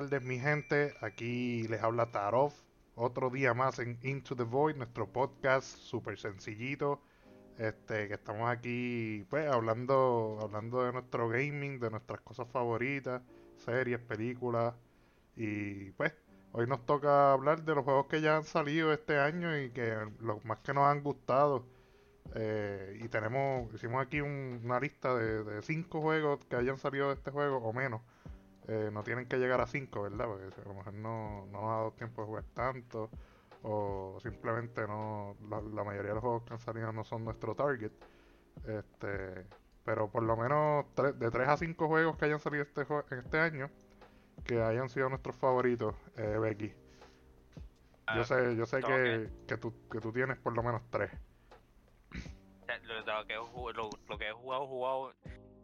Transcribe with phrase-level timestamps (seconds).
[0.00, 0.92] tardes, mi gente.
[1.00, 2.52] Aquí les habla Tarov.
[2.96, 7.00] Otro día más en Into the Void, nuestro podcast súper sencillito.
[7.56, 13.22] Este, que estamos aquí, pues, hablando, hablando de nuestro gaming, de nuestras cosas favoritas,
[13.56, 14.74] series, películas.
[15.34, 16.12] Y pues,
[16.52, 19.96] hoy nos toca hablar de los juegos que ya han salido este año y que
[20.20, 21.64] los más que nos han gustado.
[22.34, 27.08] Eh, y tenemos, hicimos aquí un- una lista de, de cinco juegos que hayan salido
[27.08, 28.02] de este juego o menos.
[28.68, 30.26] Eh, no tienen que llegar a cinco, ¿verdad?
[30.26, 33.10] Porque a lo mejor no, no nos ha dado tiempo de jugar tanto.
[33.62, 35.36] O simplemente no.
[35.48, 37.92] La, la mayoría de los juegos que han salido no son nuestro target.
[38.66, 39.46] Este.
[39.84, 43.38] Pero por lo menos de 3 a 5 juegos que hayan salido este, jue- este
[43.38, 43.70] año.
[44.44, 46.68] Que hayan sido nuestros favoritos, eh, Becky.
[46.68, 46.74] Yo
[48.20, 51.10] Ah, sé, yo sé que, que, tú, que tú tienes por lo menos tres.
[52.12, 55.12] Eh, Lo, lo que he jugado, lo, lo que he jugado, jugado,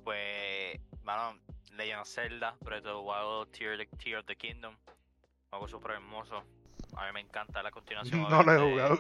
[0.05, 1.39] pues, mano,
[1.77, 4.77] Legend of Zelda, Breath of the Wild, Tear, of the Kingdom,
[5.51, 6.43] algo súper hermoso.
[6.97, 8.23] A mí me encanta la continuación.
[8.31, 8.99] No lo he jugado.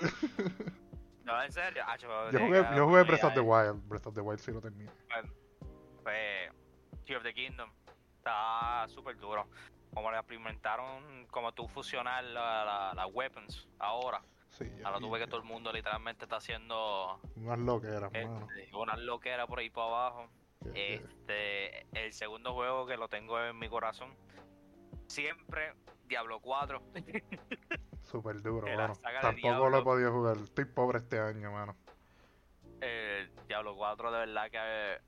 [1.24, 1.84] No, en serio.
[1.86, 3.86] Ah, Yo jugué, yo jugué Breath of the Wild.
[3.88, 4.90] Breath of the Wild sí lo eh.
[6.02, 6.50] Pues,
[7.04, 7.70] Tear of the Kingdom,
[8.18, 9.46] está súper duro.
[9.94, 14.22] Como le implementaron, como tú fusionar la, la, las weapons ahora.
[14.48, 18.96] Sí, Ahora tú ves que todo el mundo literalmente está haciendo Unas loqueras, este, una
[18.96, 20.28] loquera por ahí para abajo.
[20.74, 24.14] Este, el segundo juego que lo tengo en mi corazón,
[25.06, 25.74] siempre
[26.06, 26.82] Diablo 4.
[28.02, 28.94] Súper duro, mano.
[29.20, 30.36] Tampoco lo he podido jugar.
[30.38, 31.76] Estoy pobre este año, mano.
[32.80, 34.98] Eh, Diablo 4 de verdad que eh,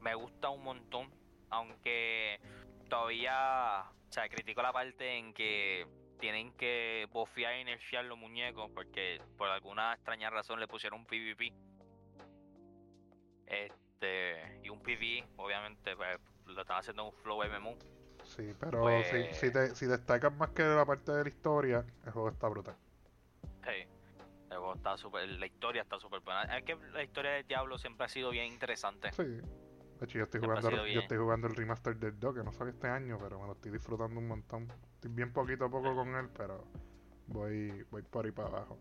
[0.00, 1.10] me gusta un montón,
[1.50, 2.40] aunque
[2.88, 5.86] todavía, o sea, critico la parte en que
[6.18, 11.06] tienen que bofear y nerfear los muñecos porque por alguna extraña razón le pusieron un
[11.06, 11.52] PvP.
[13.46, 13.83] Este,
[14.62, 17.76] y un PvE, obviamente, pues lo están haciendo en un flow MMO.
[18.24, 21.84] Sí, pero Pues- si, si, te, si destacas más que la parte de la historia,
[22.04, 22.76] el juego está brutal.
[23.64, 23.88] Sí.
[24.50, 26.42] El juego está súper, la historia está súper buena.
[26.56, 29.12] Es que la historia del Diablo siempre ha sido bien interesante.
[29.12, 29.22] Sí.
[29.24, 32.52] De hecho, yo estoy Siempre jugando, yo estoy jugando el remaster del 2, que no
[32.52, 34.70] salió este año, pero me lo estoy disfrutando un montón.
[34.94, 36.64] Estoy bien poquito a poco con él, pero
[37.28, 38.78] voy, voy por ahí para abajo.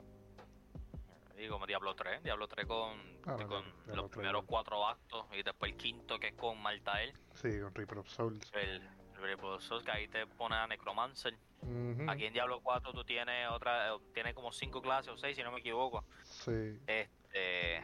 [1.43, 2.91] Y como Diablo 3, Diablo 3 con,
[3.25, 6.33] Ah, no, con Diablo los 3 primeros cuatro actos y después el quinto que es
[6.35, 8.51] con Maltael, Sí, con Reaper of Souls.
[8.53, 8.81] el,
[9.15, 11.35] el Reaper of Souls, que ahí te pone a Necromancer.
[11.61, 15.43] Ujú, Aquí en Diablo 4 tú tienes otra, tienes como cinco clases o seis si
[15.43, 16.05] no me equivoco.
[16.23, 16.79] Sí.
[16.87, 17.77] Este,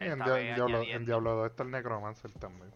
[0.00, 2.70] en, Diablo, en Diablo 2 está el Necromancer también.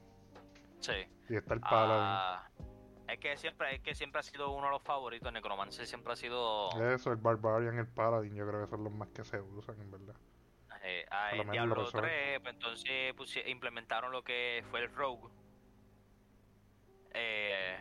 [0.80, 0.92] Sí.
[1.28, 1.92] Y está el Paladin.
[2.06, 2.50] Ah,
[3.08, 6.16] es que siempre, es que siempre ha sido uno de los favoritos, Necromancer siempre ha
[6.16, 9.80] sido Eso, el Barbarian, el Paladin, yo creo que son los más que se usan,
[9.80, 10.14] en verdad.
[10.82, 12.12] Eh, ah, en menos lo Diablo resuelve.
[12.12, 15.30] 3, pues entonces pusi- implementaron lo que fue el Rogue.
[17.12, 17.78] Eh,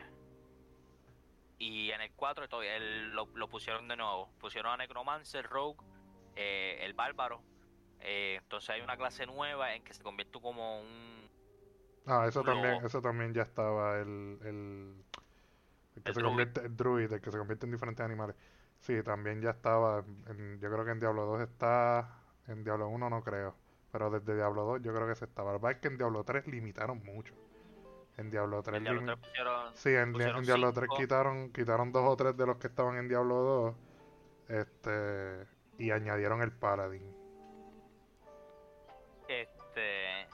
[1.57, 4.29] y en el 4 todavía el- lo, lo pusieron de nuevo.
[4.39, 5.79] Pusieron a Necromancer, Rogue,
[6.35, 7.43] eh, el Bárbaro.
[7.99, 11.29] Eh, entonces hay una clase nueva en que se convierte como un...
[12.05, 15.05] Ah, eso también, eso también ya estaba, el, el,
[15.95, 18.35] el que El se convierte, el druid, el que se convierte en diferentes animales.
[18.79, 22.18] Sí, también ya estaba, en- yo creo que en Diablo 2 está,
[22.49, 23.55] en Diablo 1 no creo,
[23.91, 25.51] pero desde Diablo 2 yo creo que se estaba.
[25.51, 27.33] La verdad es que en Diablo 3 limitaron mucho.
[28.17, 29.75] En Diablo 3 En Diablo limi- 3 pusieron...
[29.77, 30.97] Sí, en, pusieron en Diablo 3 cinco.
[30.97, 33.75] quitaron, quitaron dos o tres de los que estaban en Diablo 2,
[34.49, 37.15] este, y añadieron el Paladin.
[39.27, 40.27] Este...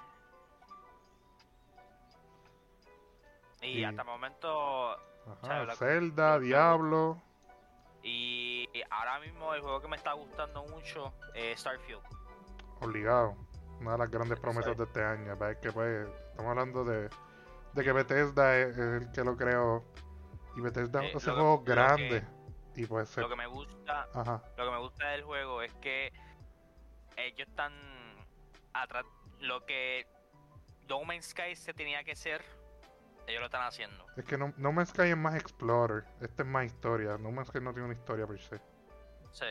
[3.62, 4.92] Y Y- hasta el momento
[5.44, 7.22] Ajá, Zelda, Diablo,
[8.07, 12.01] Y ahora mismo el juego que me está gustando mucho es Starfield.
[12.81, 13.35] obligado.
[13.81, 15.25] Una de las grandes promesas de este año.
[15.35, 17.09] Verdad Es que pues, estamos hablando de,
[17.73, 19.83] de que Bethesda es, es el que lo creó.
[20.55, 22.23] Y Bethesda Eh, hace que- juegos lo que- grandes.
[22.75, 24.43] Y pues Lo que me gusta, Ajá.
[24.58, 26.11] lo que me gusta del juego es que
[27.17, 27.73] ellos están
[28.73, 29.05] atrás.
[29.40, 30.05] Lo que
[30.87, 32.43] No Man's Sky se tenía que ser,
[33.27, 34.05] ellos lo están haciendo.
[34.16, 36.03] Es que no, no Man's Sky es más Explorer.
[36.22, 37.17] Este es más historia.
[37.17, 38.57] No Man's Sky no tiene una historia per se.
[39.31, 39.45] Sí.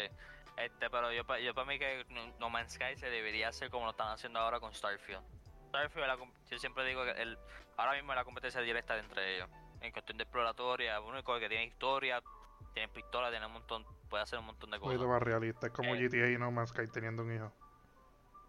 [0.56, 2.04] Este, pero yo, yo para mí que
[2.38, 5.20] No- Man's Sky se debería hacer como lo están haciendo ahora con Starfield.
[5.68, 6.16] Starfield, la
[6.50, 7.36] yo siempre digo que el,
[7.76, 9.48] ahora mismo es la competencia directa entre ellos.
[9.80, 12.22] En cuestión de exploratoria, único que tiene historia,
[12.72, 15.10] tiene pistola, tiene un montón, puede hacer un montón de Un poquito cosas.
[15.10, 15.66] más realista.
[15.66, 16.08] Es como Eh.
[16.08, 17.52] GTA y No Man's Sky teniendo un hijo.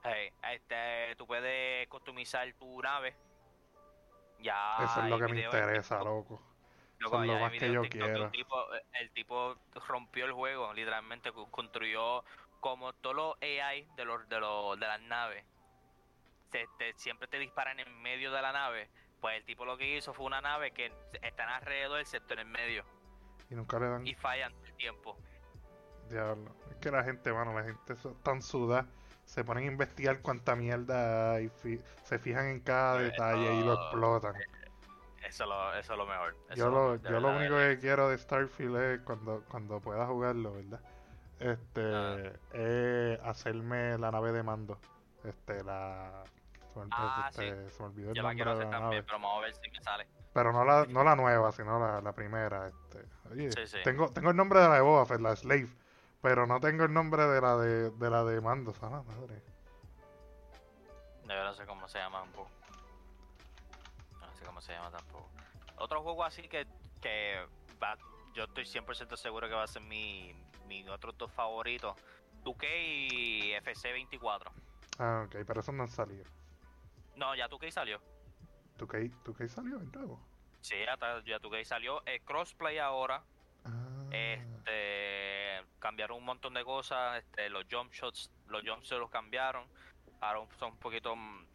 [0.04, 3.16] Hey, este, tú puedes customizar tu nave.
[4.46, 6.40] Ya Eso es lo que me en interesa, loco.
[7.00, 8.32] loco, eso es lo más que yo quiero.
[8.94, 9.58] el tipo
[9.88, 12.24] rompió el juego, literalmente construyó
[12.60, 15.44] como todos los AI de los de los de las naves.
[16.52, 18.90] se- te- siempre te disparan en medio de la nave.
[19.20, 22.46] Pues el tipo lo que hizo fue una nave que está alrededor excepto en el
[22.46, 22.86] medio.
[23.50, 24.08] Y nunca le dan.
[24.08, 25.18] Y fallan el tiempo.
[26.08, 26.56] Diablo.
[26.70, 28.86] Es que la gente, mano, la gente es tan suda.
[29.26, 33.72] Se ponen a investigar cuánta mierda fi- se fijan en cada Pues, detalle y lo
[33.74, 34.36] ah, explotan.
[35.28, 36.36] Eso es lo, eso es lo mejor.
[36.56, 40.80] Yo lo, verdad, único que quiero de Starfield es cuando, cuando pueda jugarlo, ¿verdad?
[41.40, 42.18] Este, Ah.
[42.54, 44.78] es hacerme la nave de mando.
[45.24, 46.24] Este, la...
[46.74, 48.90] Se me, Ah, este, se me olvidó el Yo la quiero de hacer la también,
[49.02, 49.04] nave.
[49.04, 50.08] pero vamos a ver si me sale.
[50.34, 52.68] Pero no la, no la nueva, sino la, la primera.
[52.68, 53.06] Este.
[53.32, 53.78] Oye, Sí, sí.
[53.84, 55.70] Tengo, tengo el nombre de la de Boba Fett, la Slave,
[56.26, 59.06] pero no tengo el nombre de la de, de la de Mando, ¿sabes?
[59.06, 59.44] Madre.
[61.28, 62.50] Yo no sé cómo se llama tampoco.
[64.20, 65.30] No sé cómo se llama tampoco.
[65.78, 66.66] Otro juego así que,
[67.00, 67.46] que
[67.82, 67.96] va,
[68.34, 70.34] yo estoy 100% seguro que va a ser mi,
[70.66, 71.96] mi otros dos favoritos.
[72.44, 74.52] 2K y FC24.
[74.98, 76.24] Ah, ok, pero esos no han salido.
[77.18, 78.02] No, ya 2K salió.
[78.78, 80.20] ¿Tu qué, tu qué salió el nuevo?
[80.62, 82.04] Sí, ya, ya 2K salió.
[82.08, 83.22] Es crossplay ahora.
[83.64, 85.35] Ah, Este,
[85.86, 87.20] cambiaron un montón de cosas.
[87.20, 89.68] Este, los jump shots, los jump shots los cambiaron.
[90.20, 91.46] Ahora son un poquito mm,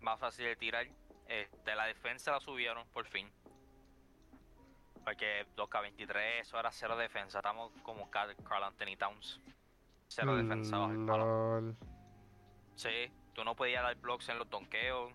[0.00, 0.86] más fácil de tirar.
[1.26, 3.30] Este, la defensa la subieron por fin.
[5.04, 7.38] Porque 2K23, eso era cero defensa.
[7.38, 9.40] Estamos como Carl Carl Anthony Towns.
[10.08, 11.74] Cero defensa bajo el palo.
[12.74, 15.14] Sí, tú no podías dar blocks en los donkeos.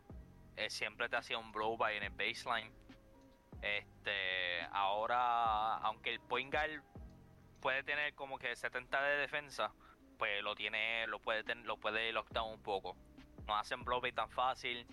[0.55, 2.71] eh, siempre te hacía un blow by en el baseline.
[3.61, 6.81] Este, ahora, aunque el point guard
[7.63, 9.71] puede tener como que 70 de defensa,
[10.17, 12.97] pues lo tiene, lo puede tener, lo puede lockdown un poco.
[13.47, 14.85] No hacen blow by tan fácil.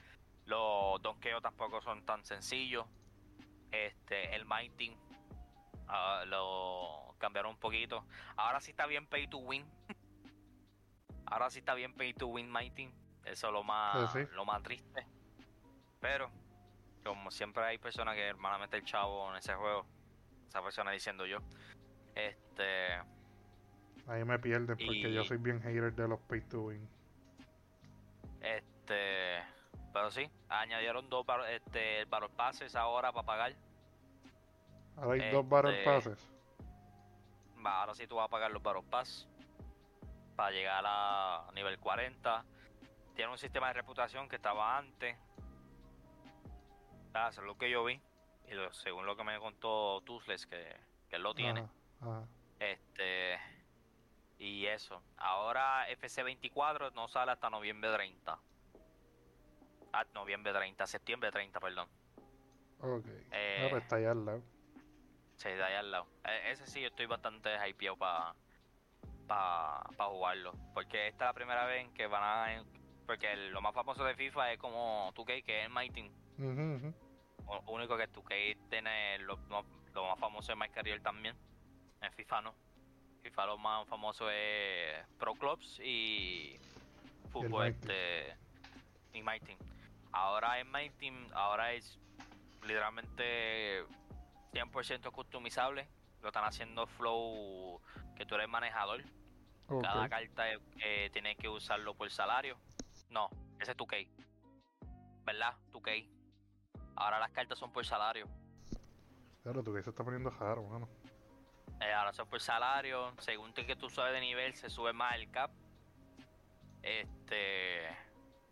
[0.46, 2.86] Los donkeos tampoco son tan sencillos.
[3.72, 4.96] Este, el mighty
[5.88, 8.06] ah, lo cambiaron un poquito.
[8.36, 9.66] Ahora sí está bien pay to win.
[11.26, 12.88] Ahora sí está bien pay to win Mighty.
[13.24, 14.28] Eso es lo más, Sí, sí.
[14.32, 15.06] lo más triste.
[16.00, 16.30] Pero,
[17.04, 19.86] como siempre hay personas que hermanamente el chavo en ese juego.
[20.48, 21.38] Esa persona diciendo yo.
[22.14, 22.94] Este.
[24.06, 26.88] Ahí me pierden porque yo soy bien hater de los pay to win.
[28.40, 29.42] Este.
[29.92, 33.54] Pero sí, añadieron dos este, Battle Passes ahora para pagar.
[34.96, 36.28] Ahora hay dos Battle Este- Passes.
[37.64, 39.28] Ahora sí tú vas a pagar los Pass
[40.34, 42.44] para llegar a nivel 40.
[43.14, 45.16] Tiene un sistema de reputación que estaba antes.
[47.12, 48.00] Ah, eso es lo que yo vi.
[48.48, 50.74] Y lo- según lo que me contó Toothless, que,
[51.08, 51.60] que él lo tiene.
[51.60, 52.26] Ajá, ajá.
[52.58, 53.38] Este.
[54.38, 55.02] Y eso.
[55.16, 58.38] Ahora FC24 no sale hasta noviembre 30.
[59.92, 61.88] Ah, noviembre 30, septiembre 30, perdón.
[62.80, 63.06] Ok.
[63.32, 64.42] Eh, Ah, pues está allá al lado.
[65.36, 66.06] Sí, de ahí al lado.
[66.24, 68.34] E- ese sí yo estoy bastante hypeado para
[69.26, 70.52] pa, pa jugarlo.
[70.74, 72.64] Porque esta es la primera vez en que van a...
[73.06, 76.94] Porque el- lo más famoso de FIFA es como 2K, que es el ujú.
[77.46, 81.36] Lo único que 2K tiene lo, lo- lo más famoso es My Career también.
[82.00, 82.54] En FIFA no.
[83.22, 86.58] FIFA lo más famoso es Pro Clubs y
[87.30, 88.34] fútbol este
[89.12, 89.58] y My Team.
[90.12, 91.98] Ahora es My Team, ahora es
[92.62, 93.84] literalmente
[94.52, 95.88] 100% customizable.
[96.22, 97.80] Lo están haciendo flow
[98.16, 99.02] que tú eres manejador.
[99.82, 100.44] Cada carta
[100.78, 102.56] eh, tiene que usarlo por salario.
[103.10, 104.08] No, ese es 2K.
[105.24, 105.54] ¿Verdad?
[105.72, 106.08] 2K.
[106.96, 108.26] Ahora las cartas son por salario.
[109.42, 110.88] Claro, tu que se está poniendo raro, mano.
[111.80, 113.12] Eh, ahora son por salario.
[113.18, 115.50] Según que tú subes de nivel, se sube más el cap.
[116.82, 117.88] Este.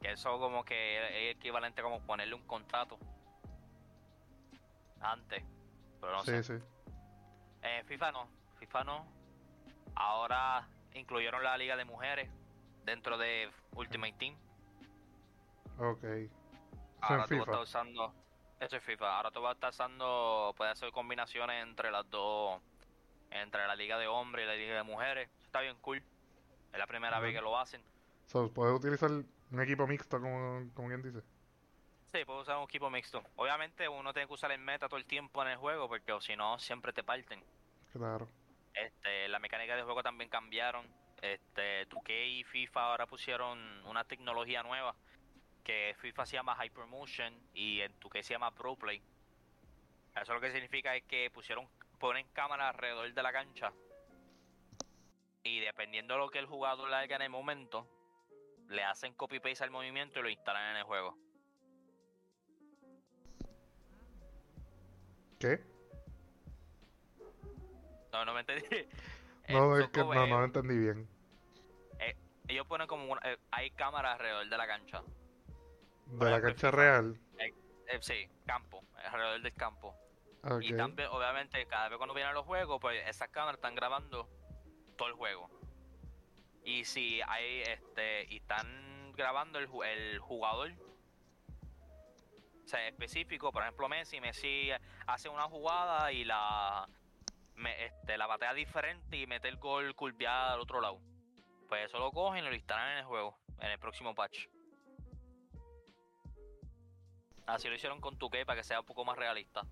[0.01, 2.99] Que eso como que es equivalente como ponerle un contrato.
[5.01, 5.45] Antes.
[6.01, 6.59] Pero no sí, sé.
[6.59, 6.65] sí.
[7.63, 8.29] Eh, FIFA no.
[8.59, 9.07] FIFA no.
[9.95, 12.31] Ahora incluyeron la liga de mujeres
[12.85, 14.37] dentro de Ultimate Team.
[15.79, 16.05] Ok.
[17.01, 18.15] Ahora tú vas a estar usando.
[18.61, 19.17] Eso es FIFA.
[19.17, 20.55] Ahora tú vas a estar usando.
[20.57, 22.61] Puedes hacer combinaciones entre las dos.
[23.31, 25.29] Entre la liga de hombres y la liga de mujeres.
[25.39, 26.03] Eso Está bien cool.
[26.73, 27.83] Es la primera vez que lo hacen.
[28.27, 31.23] So, ¿Puedes utilizar un equipo mixto, como, como quien dice?
[32.13, 33.23] Sí, puedes usar un equipo mixto.
[33.37, 36.37] Obviamente uno tiene que usar el meta todo el tiempo en el juego porque si
[36.37, 37.43] no siempre te parten.
[37.93, 38.29] Claro.
[38.75, 40.87] Este, la mecánica de juego también cambiaron.
[41.21, 44.95] Este, 2K y FIFA ahora pusieron una tecnología nueva
[45.65, 49.03] que FIFA se llama Hypermotion y en 2K se llama Pro Play.
[50.17, 51.69] Eso lo que significa es que pusieron
[51.99, 53.73] ponen cámaras alrededor de la cancha
[55.43, 57.89] y dependiendo de lo que el jugador le haga en el momento,
[58.69, 61.17] le hacen copy paste al movimiento y lo instalan en el juego.
[65.39, 65.65] ¿Qué?
[68.13, 68.65] No, no me entendí.
[69.49, 71.09] No, Eh, es que no, no lo eh, entendí bien.
[72.49, 75.03] Ellos ponen como una, eh, hay cámaras alrededor de la cancha.
[76.07, 77.21] De la ejemplo, cancha real.
[77.39, 79.95] Eh, sí, campo, alrededor del campo.
[80.63, 84.29] Y también, obviamente, cada vez cuando vienen los juegos, pues esas cámaras están grabando
[84.97, 85.51] todo el juego.
[86.65, 90.73] Y si hay, este, y están grabando el, el jugador
[92.69, 94.69] o sea, específico, por ejemplo Messi, Messi
[95.07, 96.87] hace una jugada y la
[97.57, 101.01] este, la batea diferente y mete el gol curviado al otro lado.
[101.67, 104.49] Pues eso lo cogen y lo instalan en el juego, en el próximo patch.
[107.47, 109.63] Así lo hicieron con 2 para que sea un poco más realista.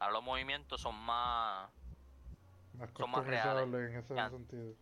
[0.00, 1.70] Ahora los movimientos son más.
[2.96, 3.90] son más reales.
[3.90, 4.74] En ese sentido.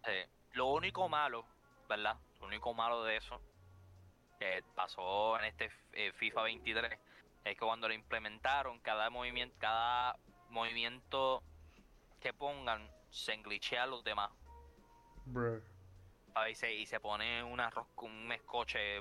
[0.52, 1.44] Lo único malo,
[1.88, 2.16] ¿verdad?
[2.40, 3.40] Lo único malo de eso
[4.38, 6.92] que pasó en este eh, FIFA 23
[7.44, 10.16] es que cuando lo implementaron, cada movimiento, cada
[10.50, 11.42] movimiento
[12.20, 14.30] que pongan se englichea a los demás.
[16.44, 19.00] Veces, y se pone un arroz con un escoche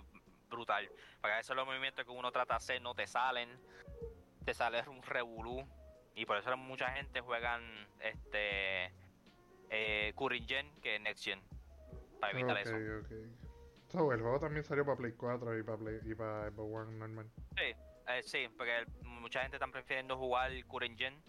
[0.49, 0.89] brutal.
[1.21, 3.49] Para que veces los movimientos que uno trata de hacer no te salen,
[4.43, 5.67] te sale un revolú.
[6.17, 7.61] Y por eso mucha gente juegan
[7.99, 8.91] este
[9.69, 11.39] eh, Current Gen que Next Gen.
[12.19, 12.75] Para evitar eso.
[12.75, 17.29] el juego también salió para Play 4 y para, Play, y para Xbox One normal.
[17.55, 17.75] Sí,
[18.07, 21.21] eh, sí, porque mucha gente está prefiriendo jugar Current Gen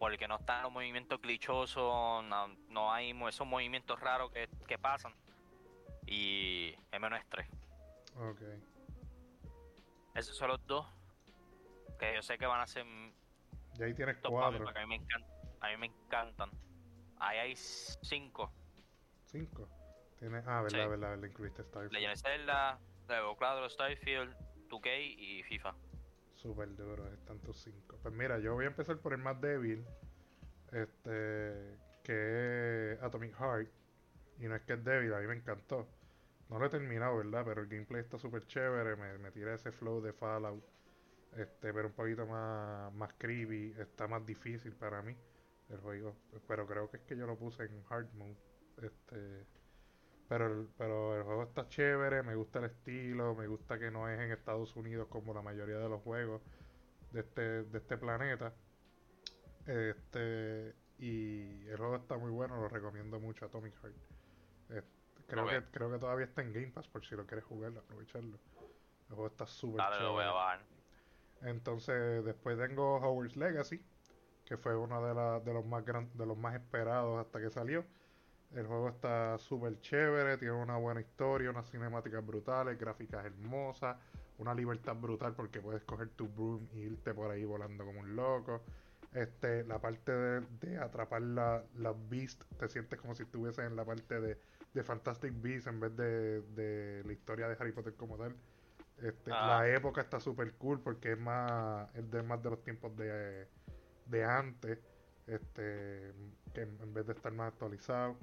[0.00, 5.14] porque no están los movimientos glitchosos, no, hay esos movimientos raros que, pasan
[6.06, 7.46] y es menos estrés.
[8.16, 8.42] Ok.
[10.16, 10.86] Esos son los dos
[12.00, 12.84] que yo sé que van a ser.
[13.78, 14.68] Y ahí tienes cuatro.
[14.68, 15.30] a, mí me encantan,
[15.60, 16.50] a mí me encantan.
[17.20, 18.52] Ahí hay cinco.
[19.26, 19.68] ¿Cinco?
[20.18, 21.92] Tienes, ah, verdad, verdad, verdad, incluiste Starfield.
[21.92, 22.78] Legend of Zelda,
[23.38, 24.34] Claro, Starfield,
[24.68, 25.74] 2K y FIFA.
[26.34, 27.98] Súper duro, están tus cinco.
[28.02, 29.84] Pues mira, yo voy a empezar por el más débil,
[30.72, 33.70] este, que es Atomic Heart.
[34.40, 35.88] Y no es que es débil, a mí me encantó.
[36.48, 37.44] No lo he terminado, ¿verdad?
[37.44, 40.64] Pero el gameplay está súper chévere, me, me tira ese flow de Fallout.
[41.36, 45.14] Este, pero un poquito más, más creepy, está más difícil para mí
[45.68, 46.16] el juego.
[46.46, 48.36] Pero creo que es que yo lo puse en hard mode.
[48.82, 49.46] Este,
[50.28, 54.08] pero el, pero el juego está chévere, me gusta el estilo, me gusta que no
[54.08, 56.42] es en Estados Unidos como la mayoría de los juegos
[57.12, 58.52] de este, de este planeta.
[59.66, 64.84] Este, y el juego está muy bueno, lo recomiendo mucho a Atomic Heart.
[65.26, 68.38] creo, que, creo que todavía está en Game Pass por si lo quieres jugar, aprovecharlo.
[69.08, 70.77] El juego está súper chévere.
[71.42, 73.80] Entonces, después tengo Howard's Legacy,
[74.44, 77.84] que fue uno de, de los más de los más esperados hasta que salió.
[78.54, 83.96] El juego está súper chévere, tiene una buena historia, unas cinemáticas brutales, gráficas hermosas,
[84.38, 88.16] una libertad brutal porque puedes coger tu broom y irte por ahí volando como un
[88.16, 88.62] loco.
[89.12, 93.84] Este, la parte de, atrapar las la Beast, te sientes como si estuvieses en la
[93.84, 94.38] parte de,
[94.74, 98.34] de Fantastic Beasts en vez de, de, la historia de Harry Potter como tal.
[99.02, 99.60] Este, ah.
[99.60, 103.46] La época está súper cool porque es más, es de más de los tiempos de,
[104.06, 104.78] de antes,
[105.26, 106.12] este,
[106.54, 108.16] que en vez de estar más actualizado.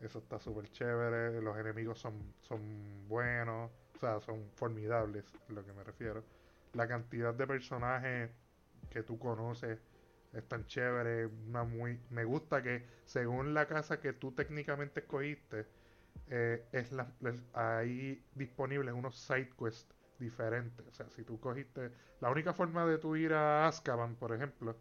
[0.00, 1.40] Eso está súper chévere.
[1.42, 3.70] Los enemigos son, son buenos.
[3.96, 6.24] O sea, son formidables, es lo que me refiero.
[6.74, 8.30] La cantidad de personajes
[8.90, 9.80] que tú conoces
[10.32, 11.26] es tan chévere.
[11.26, 15.66] Una muy, me gusta que según la casa que tú técnicamente escogiste,
[16.28, 17.10] eh, es la,
[17.54, 20.86] hay disponibles unos side quests diferentes.
[20.86, 21.90] O sea, si tú cogiste.
[22.20, 24.76] La única forma de tú ir a Azkaban, por ejemplo,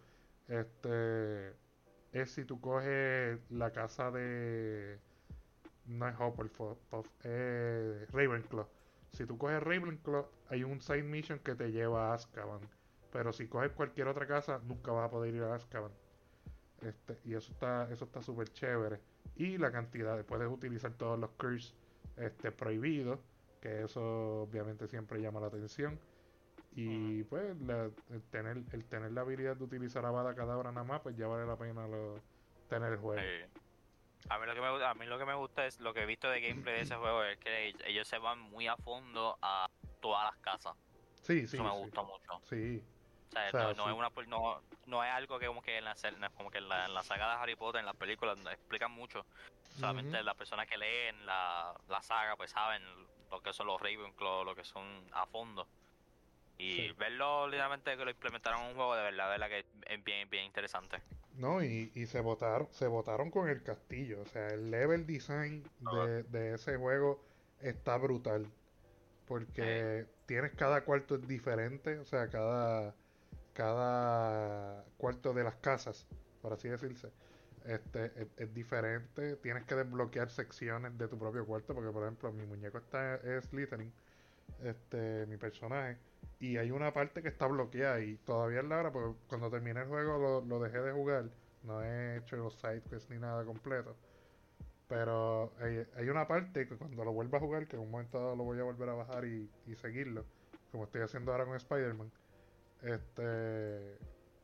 [0.47, 1.53] este
[2.11, 4.99] es si tú coges la casa de
[5.85, 8.67] no es Hufflepuff, es Ravenclaw.
[9.11, 12.61] Si tú coges Ravenclaw, hay un side mission que te lleva a Azkaban.
[13.11, 15.91] Pero si coges cualquier otra casa, nunca vas a poder ir a Azkaban.
[16.81, 18.99] Este, y eso está eso está súper chévere.
[19.35, 21.73] Y la cantidad, puedes utilizar todos los curses
[22.17, 23.19] este, prohibidos,
[23.59, 25.99] que eso obviamente siempre llama la atención.
[26.75, 27.55] Y pues
[28.11, 31.25] el, tener, el tener la habilidad de utilizar a Bada Cadabra nada más, pues ya
[31.25, 31.87] vale la pena
[32.69, 33.21] tener el juego.
[34.29, 36.05] A mí, lo que me, a mí lo que me gusta es lo que he
[36.05, 39.67] visto de gameplay de ese juego es que ellos se van muy a fondo a
[40.01, 40.75] todas las casas.
[41.23, 41.57] Sí, sí.
[41.57, 42.41] Eso me gusta mucho.
[42.43, 42.83] Sí.
[43.29, 45.95] O sea, no, no, es una, no, no, es algo que como que en la,
[46.35, 49.25] como que en la, en la, saga de Harry Potter, en las películas, explican mucho.
[49.79, 52.81] Solamente las personas que leen la, la saga pues saben
[53.31, 55.67] lo que son los Ravenclaw, lo que son a fondo.
[56.59, 60.03] Y verlo literalmente que lo implementaron en un juego de verdad, de verdad que es
[60.03, 60.97] bien, bien interesante.
[61.35, 64.21] No, y, y se votaron, se votaron con el castillo.
[64.21, 67.23] O sea, el level design de, de ese juego
[67.61, 68.47] está brutal.
[69.27, 71.99] Porque tienes cada cuarto es diferente.
[71.99, 72.95] O sea, cada,
[73.53, 76.07] cada cuarto de las casas,
[76.41, 77.11] por así decirse,
[77.67, 79.35] este, es, diferente.
[79.37, 81.73] Tienes que desbloquear secciones de tu propio cuarto.
[81.75, 83.91] Porque, por ejemplo, mi muñeco está es Slytherin,
[84.63, 85.97] este, mi personaje.
[86.39, 89.81] Y hay una parte que está bloqueada y todavía es la hora, porque cuando terminé
[89.81, 91.25] el juego lo, lo dejé de jugar.
[91.63, 93.95] No he hecho los sidequests ni nada completo.
[94.87, 98.19] Pero hay, hay, una parte que cuando lo vuelva a jugar, que en un momento
[98.19, 100.23] dado lo voy a volver a bajar y, y seguirlo,
[100.71, 102.09] como estoy haciendo ahora con Spider-Man,
[102.83, 103.97] este,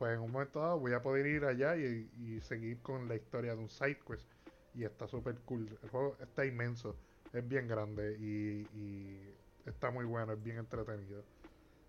[0.03, 3.55] pues en un momento dado voy a poder ir allá y, seguir con la historia
[3.55, 4.27] de un sidequest.
[4.75, 5.79] Y está súper cool.
[5.81, 6.97] El juego está inmenso,
[7.31, 9.33] es bien grande y, y
[9.65, 11.23] está muy bueno, es bien entretenido.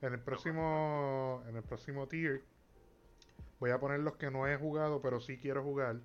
[0.00, 2.42] En el próximo, en el próximo tier
[3.58, 5.96] voy a poner los que no he jugado, pero sí quiero jugar.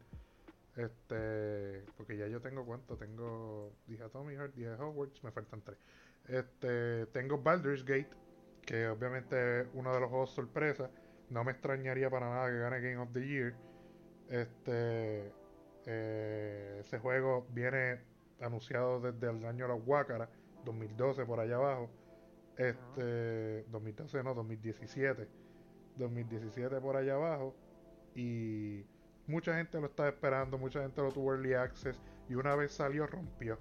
[0.77, 5.77] Este, porque ya yo tengo cuánto, tengo, dije Tommy Heart, dije Hogwarts, me faltan tres.
[6.27, 8.09] Este, tengo Baldur's Gate,
[8.65, 10.89] que obviamente es uno de los juegos sorpresa.
[11.29, 13.53] No me extrañaría para nada que gane Game of the Year.
[14.29, 15.31] Este,
[15.85, 17.99] eh, ese juego viene
[18.41, 20.29] anunciado desde el año de los Huácaras,
[20.65, 21.89] 2012 por allá abajo.
[22.57, 25.27] Este, 2012 no, 2017.
[25.97, 27.55] 2017 por allá abajo.
[28.15, 28.85] Y
[29.27, 32.01] mucha gente lo estaba esperando, mucha gente lo tuvo early access.
[32.27, 33.59] Y una vez salió, rompió.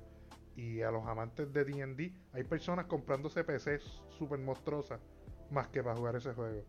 [0.57, 5.01] Y a los amantes de DD, hay personas comprándose PCs super monstruosas
[5.51, 6.65] más que para jugar ese juego.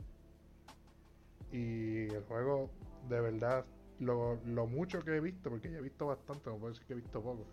[1.52, 2.70] Y el juego,
[3.08, 3.66] de verdad,
[4.00, 6.94] lo, lo mucho que he visto, porque ya he visto bastante, no puedo decir que
[6.94, 7.46] he visto poco.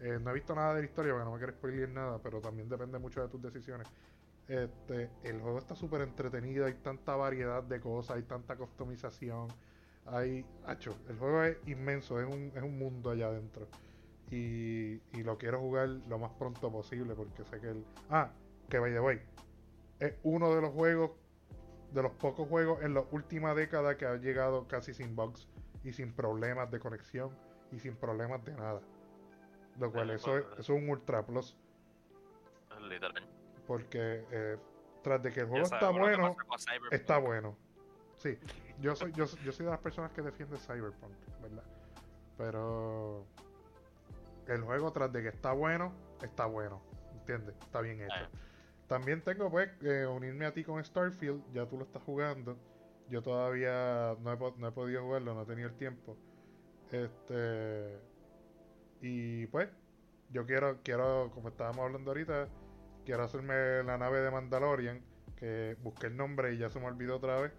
[0.00, 2.40] Eh, no he visto nada de la historia porque no me quiero spoiler nada, pero
[2.40, 3.88] también depende mucho de tus decisiones.
[4.48, 9.48] Este, el juego está súper entretenido, hay tanta variedad de cosas, hay tanta customización.
[10.06, 13.66] Hay, hacho, el juego es inmenso, es un, es un mundo allá adentro.
[14.30, 17.84] Y, y lo quiero jugar lo más pronto posible porque sé que el...
[18.10, 18.30] Ah,
[18.68, 19.20] que by the way,
[19.98, 21.12] es uno de los juegos,
[21.96, 25.48] de los pocos juegos en la última década que ha llegado casi sin bugs
[25.82, 27.30] y sin problemas de conexión
[27.72, 28.82] y sin problemas de nada.
[29.80, 31.56] Lo cual eso es, eso es un ultra plus.
[32.82, 33.26] Literal.
[33.66, 34.58] Porque eh,
[35.02, 36.36] tras de que el juego está bueno,
[36.90, 37.56] está bueno.
[38.16, 38.38] Sí,
[38.78, 41.64] yo soy, yo, yo soy de las personas que defiende Cyberpunk, ¿verdad?
[42.36, 43.24] Pero
[44.48, 46.82] el juego tras de que está bueno, está bueno.
[47.20, 47.54] ¿Entiendes?
[47.62, 48.14] Está bien hecho.
[48.14, 48.28] Ah.
[48.88, 52.56] También tengo pues que unirme a ti con Starfield, ya tú lo estás jugando.
[53.08, 56.16] Yo todavía no he, no he podido jugarlo, no he tenido el tiempo.
[56.92, 58.00] Este
[59.00, 59.68] y pues
[60.30, 62.48] yo quiero quiero como estábamos hablando ahorita,
[63.04, 65.02] quiero hacerme la nave de Mandalorian,
[65.36, 67.52] que busqué el nombre y ya se me olvidó otra vez.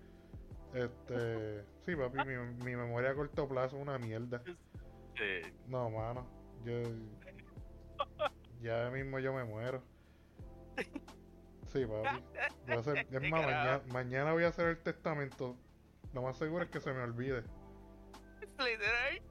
[0.73, 2.35] Este, sí, papi, mi,
[2.65, 4.41] mi memoria a corto plazo es una mierda.
[4.45, 5.51] Sí.
[5.67, 6.25] No, mano.
[6.63, 6.81] Yo.
[8.61, 9.81] Ya mismo yo me muero.
[11.71, 12.23] Sí, papi.
[12.65, 15.55] Voy a hacer- es más, mañana voy a hacer el testamento.
[16.13, 17.43] Lo más seguro es que se me olvide.
[18.59, 19.21] Literal.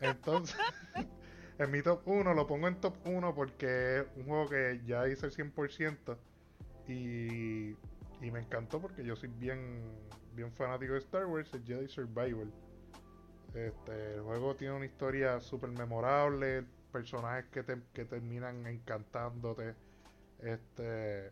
[0.00, 0.56] Entonces,
[1.58, 5.06] en mi top 1 lo pongo en top 1 porque es un juego que ya
[5.08, 6.16] hice el 100%
[6.86, 7.70] y,
[8.24, 9.82] y me encantó porque yo soy bien,
[10.34, 12.50] bien fanático de Star Wars, el Jedi Survival.
[13.54, 19.74] Este, el juego tiene una historia súper memorable, personajes que, te, que terminan encantándote.
[20.38, 21.28] Este,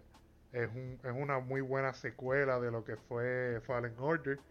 [0.52, 4.44] es, un, es una muy buena secuela de lo que fue Fallen Order.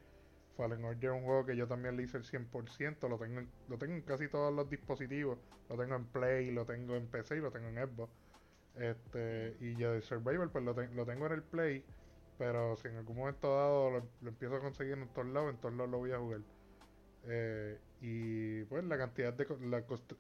[0.56, 3.54] Fallen Order es un juego que yo también le hice el 100%, lo tengo en,
[3.68, 7.38] lo tengo en casi todos los dispositivos, lo tengo en Play, lo tengo en PC
[7.38, 8.14] y lo tengo en Xbox.
[8.74, 11.86] Este, y yo de Survival pues lo, ten- lo tengo en el Play,
[12.38, 15.76] pero si en algún momento dado lo, empiezo a conseguir en todos lados, en todos
[15.76, 16.42] lados lo voy a jugar.
[17.24, 19.46] Eh, y pues la cantidad de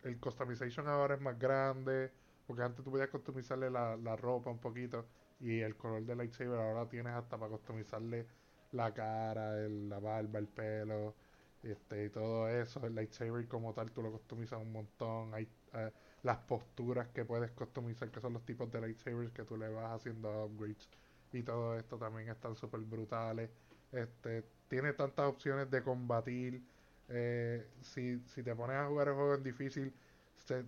[0.04, 2.14] el customization ahora es más grande,
[2.52, 5.06] porque antes tú podías customizarle la, la ropa un poquito
[5.40, 8.28] y el color del lightsaber ahora tienes hasta para customizarle
[8.72, 11.16] la cara, el- la barba, el pelo,
[11.64, 12.86] este, y todo eso.
[12.86, 15.34] El lightsaber como tal tú lo customizas un montón.
[15.34, 15.92] Hay eh,
[16.24, 19.92] las posturas que puedes customizar, que son los tipos de lightsabers que tú le vas
[19.92, 20.90] haciendo upgrades.
[21.32, 23.50] Y todo esto también están súper brutales.
[23.92, 26.64] Este, tiene tantas opciones de combatir.
[27.10, 29.94] Eh, si, si te pones a jugar el juego en difícil,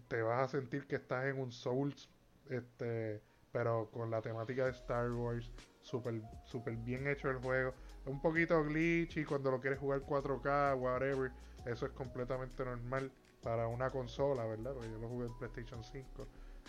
[0.07, 2.09] te vas a sentir que estás en un Souls,
[2.49, 7.73] este, pero con la temática de Star Wars, súper super bien hecho el juego.
[8.05, 11.31] Un poquito glitchy cuando lo quieres jugar 4K, whatever,
[11.65, 14.73] eso es completamente normal para una consola, ¿verdad?
[14.73, 16.27] Porque yo lo jugué en PlayStation 5.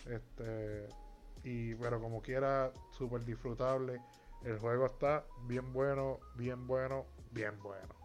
[0.09, 0.87] Este,
[1.43, 4.01] y pero como quiera, súper disfrutable.
[4.43, 8.04] El juego está bien bueno, bien bueno, bien bueno.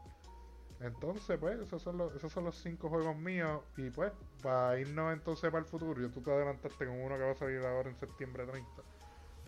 [0.80, 3.62] Entonces, pues, esos son los, esos son los cinco juegos míos.
[3.76, 4.12] Y pues,
[4.42, 7.34] para irnos entonces para el futuro, yo tú te adelantaste con uno que va a
[7.34, 8.70] salir ahora en septiembre 30.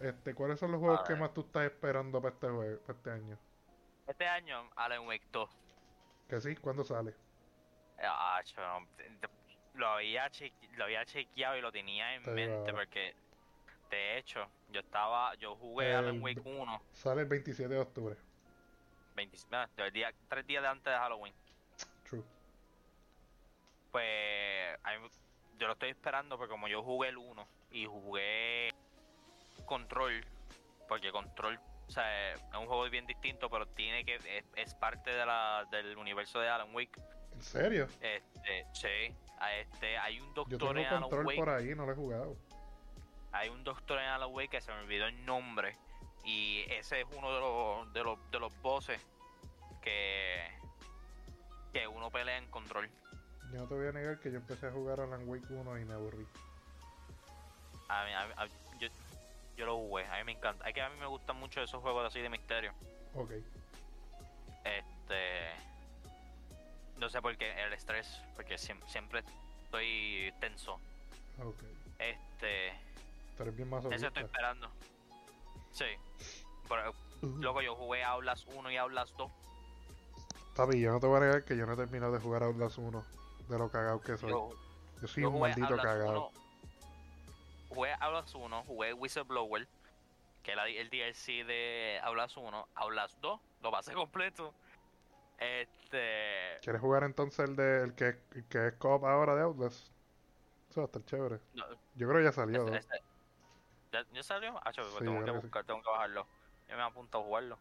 [0.00, 3.10] Este, ¿cuáles son los juegos que más tú estás esperando para este juego, para este
[3.10, 3.38] año?
[4.06, 5.50] Este año, Alan Wake 2.
[6.28, 7.14] Que sí, ¿cuándo sale?
[8.02, 8.42] Ah,
[9.74, 10.30] lo, había
[10.76, 13.14] lo había chequeado y lo tenía en mente porque
[13.92, 18.16] de hecho, yo estaba, yo jugué Alan Wake 1, Sale el 27 de octubre.
[19.14, 21.34] 20, ah, día, tres días de antes de Halloween.
[22.08, 22.22] True.
[23.90, 25.08] Pues mí-
[25.58, 28.70] yo lo estoy esperando porque como yo jugué el 1 y jugué
[29.66, 30.24] Control,
[30.88, 35.10] porque Control, o sea, es un juego bien distinto, pero tiene que es, es parte
[35.10, 37.00] de la, del universo de Alan Wake.
[37.34, 37.88] ¿En serio?
[38.00, 41.74] Este, sí, a este, hay un Yo doctor en tengo Alan control Wake, por ahí,
[41.74, 42.36] no lo he jugado.
[43.32, 45.76] hay un doctor en Alan Wake que se me olvidó el nombre
[46.24, 49.00] y ese es uno de los de los de los bosses
[49.82, 50.46] que
[51.72, 52.88] que uno pelea en Control.
[53.52, 55.84] Yo no te voy a negar que yo empecé a jugar Alan Wake 1 y
[55.84, 56.26] me aburrí.
[57.88, 58.88] A mí, a mí- a- yo,
[59.56, 60.66] yo lo jugué, a mí me encanta.
[60.68, 62.72] Es que a mí me gustan mucho esos juegos así de misterio.
[63.14, 63.32] Ok.
[64.64, 65.50] Este.
[66.98, 69.22] No sé por qué, el estrés, porque siem- siempre
[69.64, 70.74] estoy tenso.
[71.42, 71.62] Ok.
[71.98, 72.68] Este.
[73.38, 74.06] Eres bien Eso masoquista.
[74.08, 74.70] estoy esperando.
[75.72, 75.84] Sí.
[76.68, 79.30] Pero, luego yo jugué Aulas 1 y Aulas 2.
[80.56, 82.78] Papi, yo no te voy a negar que yo no he terminado de jugar Outlast
[82.78, 83.04] 1.
[83.48, 84.30] De lo cagado que soy.
[84.30, 84.50] Yo,
[85.00, 86.28] Yo soy yo un maldito Outlast cagado.
[86.28, 86.42] 1,
[87.70, 89.66] Jugué Aulas 1, jugué Whistleblower,
[90.42, 92.68] que era el DLC de Aulas 1.
[92.74, 94.54] Aulas 2, lo pasé completo.
[95.38, 96.58] Este.
[96.62, 99.88] ¿Quieres jugar entonces el de el que, el que es co ahora de Outlast?
[100.70, 101.40] Eso va a estar chévere.
[101.54, 101.64] no,
[101.96, 102.60] Yo creo que ya salió.
[102.66, 102.76] Este- ¿no?
[102.78, 103.11] este-
[103.92, 104.58] ¿Ya, ya salió?
[104.64, 105.36] Ah, chaval, Sí, tengo que sí.
[105.38, 106.26] buscar, tengo que bajarlo.
[106.68, 107.58] Yo me apunto a jugarlo.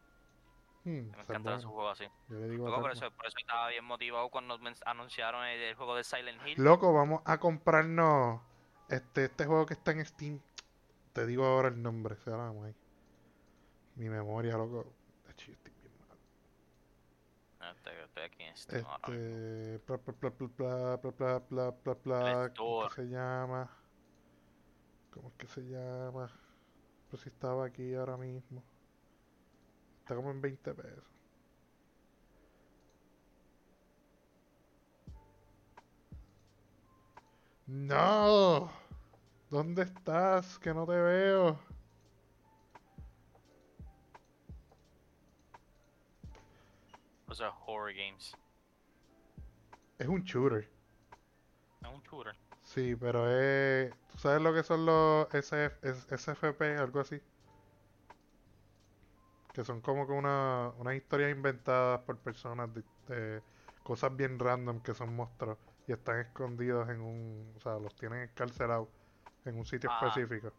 [0.84, 1.58] Hmm, Me está encantan bueno.
[1.58, 2.10] esos juegos así.
[2.28, 5.60] Yo le digo Luego, por, eso, por eso estaba bien motivado cuando men- anunciaron el,
[5.60, 6.62] el juego de Silent Hill.
[6.62, 8.40] Loco, vamos a comprarnos
[8.88, 10.40] este, este juego que está en Steam.
[11.12, 12.74] Te digo ahora el nombre, se llama ahí.
[13.96, 14.86] Mi memoria, loco.
[15.28, 16.18] Estoy bien mal.
[17.60, 19.08] Ah, Estoy, aquí en Steam ahora.
[19.08, 19.78] Este.
[19.86, 22.88] Bla, bla, bla, bla, bla, bla, bla, bla, bla, El ¿Cómo Store.
[22.88, 23.70] que se llama?
[25.12, 26.30] ¿Cómo es que se llama?
[27.10, 28.62] Pues si estaba aquí ahora mismo.
[30.00, 31.04] Está como en 20 pesos.
[37.66, 38.70] ¡No!
[39.50, 40.58] ¿Dónde estás?
[40.58, 41.60] Que no te veo.
[47.28, 48.34] O sea, Horror Games.
[49.98, 50.68] Es un shooter.
[51.82, 52.36] Es un shooter.
[52.74, 53.92] Sí, pero es...
[54.08, 55.76] ¿Tú sabes lo que son los SF,
[56.18, 57.20] SFP, algo así?
[59.52, 63.42] Que son como que una, unas historias inventadas por personas de, de
[63.82, 67.52] cosas bien random que son monstruos y están escondidos en un...
[67.56, 68.88] O sea, los tienen encarcelados
[69.44, 70.06] en un sitio Ah.
[70.06, 70.52] específico.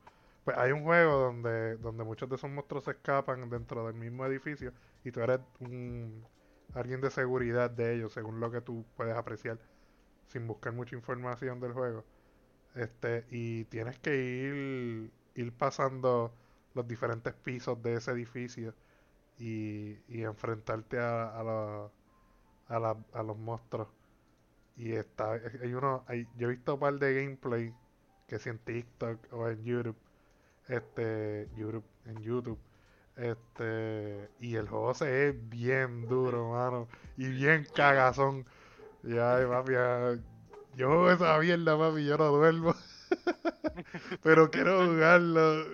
[0.43, 4.25] Pues hay un juego donde, donde muchos de esos monstruos se escapan dentro del mismo
[4.25, 4.73] edificio
[5.03, 6.27] y tú eres un,
[6.73, 9.59] alguien de seguridad de ellos, según lo que tú puedes apreciar,
[10.27, 12.03] sin buscar mucha información del juego.
[12.75, 16.33] Este, y tienes que ir, ir pasando
[16.73, 18.73] los diferentes pisos de ese edificio
[19.37, 21.89] y, y enfrentarte a, a,
[22.67, 23.87] a, los monstruos.
[24.75, 26.03] Y está, hay uno,
[26.35, 27.73] yo he visto un par de gameplay
[28.27, 29.97] que si en TikTok o en YouTube,
[30.67, 32.59] este, YouTube, en YouTube,
[33.15, 38.45] este, y el juego se ve bien duro, mano, y bien cagazón.
[39.03, 39.73] Y ay, papi,
[40.75, 42.75] yo juego esa mierda, papi, yo no duermo.
[44.23, 45.65] Pero quiero jugarlo.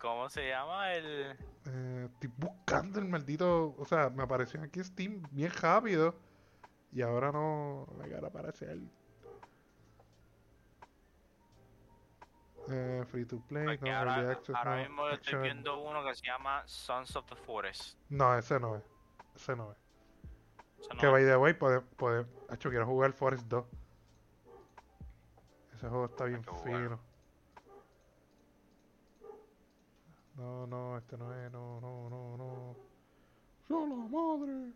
[0.00, 1.36] ¿Cómo se llama el...?
[1.66, 3.74] Eh, estoy buscando el maldito.
[3.78, 6.14] O sea, me apareció aquí Steam bien rápido.
[6.92, 8.78] Y ahora no me quiere aparecer.
[12.70, 16.14] Eh, free to play, no, ahora, early access, ahora no, mismo estoy viendo uno que
[16.14, 17.96] se llama Sons of the Forest.
[18.10, 18.82] No, ese no es.
[19.34, 19.87] Ese no es.
[20.80, 23.64] Eso no Que es- by the way, puede, puede, Hacho, quiero jugar Forest 2.
[25.74, 26.98] Ese juego está bien fino.
[30.36, 32.76] No, no, este no es, no, no, no, no.
[33.66, 34.72] ¡Solo madre!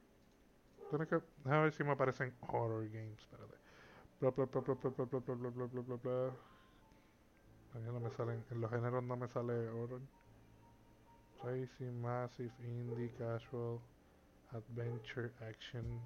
[0.90, 1.20] Tienes que.
[1.44, 3.18] Déjame ver si me aparecen horror games.
[3.20, 3.54] Espérate.
[4.20, 6.32] Bla bla bla bla bla bla bla bla bla bla bla bla bla.
[7.74, 8.44] A mí no me salen.
[8.50, 10.00] En los géneros no me sale horror.
[11.42, 13.80] Racing, Massive, Indie, Casual.
[14.52, 16.00] Adventure, Action.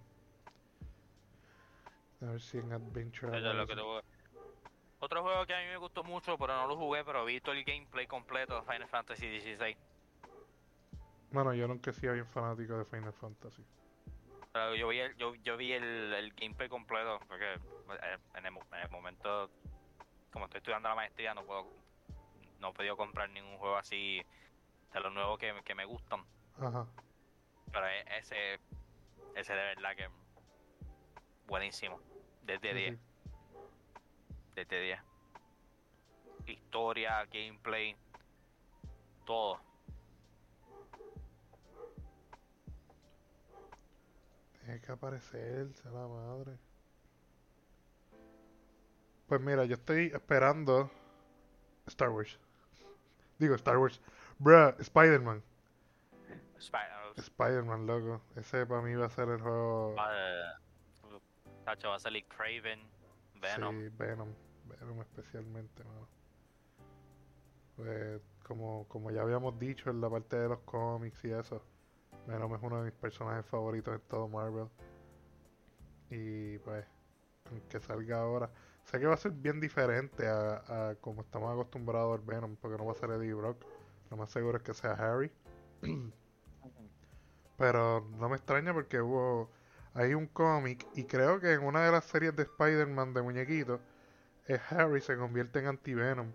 [2.22, 3.74] A ver si en Adventure eso es lo que aparece.
[3.74, 7.04] te voy a- Otro juego que a mí me gustó mucho, pero no lo jugué,
[7.04, 9.76] pero vi todo el gameplay completo de Final Fantasy XVI.
[11.32, 13.62] Bueno, yo nunca he sido bien fanático de Final Fantasy.
[14.52, 18.52] Pero yo vi el, yo, yo vi el, el gameplay completo, porque eh, en el,
[18.52, 19.50] mo- en el momento,
[20.32, 21.66] como estoy estudiando la maestría, no puedo
[22.59, 24.22] no he podido comprar ningún juego así
[24.94, 26.24] de los nuevos que, que me gustan.
[26.59, 26.87] Ajá.
[27.72, 28.59] Pero e- ese,
[29.35, 30.09] ese de verdad que
[31.46, 32.00] buenísimo.
[32.42, 33.00] Desde sí, 10, sí.
[34.55, 35.00] desde 10.
[36.46, 37.96] historia, gameplay,
[39.24, 39.61] todo.
[44.61, 46.59] Tiene que aparecerse la madre.
[49.26, 50.90] Pues mira, yo estoy esperando
[51.87, 52.38] Star Wars.
[53.38, 54.00] Digo Star Wars.
[54.38, 55.42] Bruh, Spider-Man.
[56.59, 58.22] Spider- Spider-Man, loco.
[58.37, 59.94] Ese para mí va a ser el juego.
[59.94, 60.61] va,
[61.64, 62.81] tacho, va a salir Craven,
[63.40, 63.81] Venom.
[63.81, 64.35] Sí, Venom.
[64.66, 66.09] Venom especialmente, mano.
[67.76, 71.62] Pues, como, como ya habíamos dicho en la parte de los cómics y eso,
[72.26, 74.68] Venom es uno de mis personajes favoritos en todo Marvel.
[76.11, 76.85] Y pues,
[77.68, 78.50] que salga ahora.
[78.85, 82.76] Sé que va a ser bien diferente a, a como estamos acostumbrados al Venom, porque
[82.76, 83.64] no va a ser Eddie Brock.
[84.11, 85.31] Lo más seguro es que sea Harry.
[87.59, 89.51] Pero no me extraña porque hubo.
[89.95, 93.81] Hay un cómic y creo que en una de las series de Spider-Man de muñequitos,
[94.47, 96.33] es Harry se convierte en anti-Venom.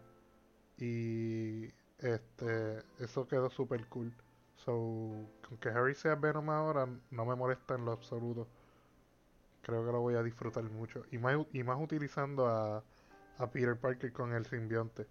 [0.78, 4.14] Y este eso quedó super cool.
[4.56, 4.74] So,
[5.50, 8.48] aunque Harry sea Venom ahora, no me molesta en lo absoluto.
[9.62, 11.04] Creo que lo voy a disfrutar mucho.
[11.12, 12.84] Y más, y más utilizando a,
[13.38, 15.08] a Peter Parker con el simbionte.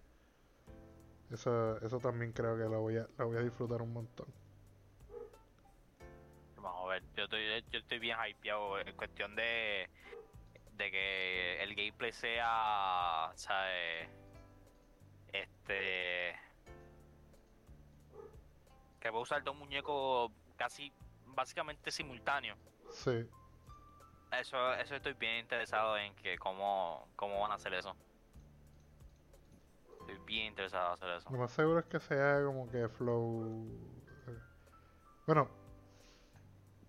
[1.31, 4.27] Eso, eso también creo que lo voy a, lo voy a disfrutar un montón.
[6.91, 9.89] Ver, yo estoy, yo estoy bien hypeado en cuestión de,
[10.73, 14.09] de que el gameplay sea, ¿sabes?
[15.31, 16.35] Este.
[18.99, 20.91] Que voy a usar dos muñecos casi,
[21.27, 22.57] básicamente simultáneos.
[22.91, 23.25] Sí.
[24.33, 27.95] Eso, eso estoy bien interesado en que cómo, cómo van a hacer eso.
[30.01, 31.29] Estoy bien interesado en hacer eso.
[31.29, 33.65] Lo más seguro es que sea como que flow.
[34.27, 34.37] eh,
[35.25, 35.60] Bueno,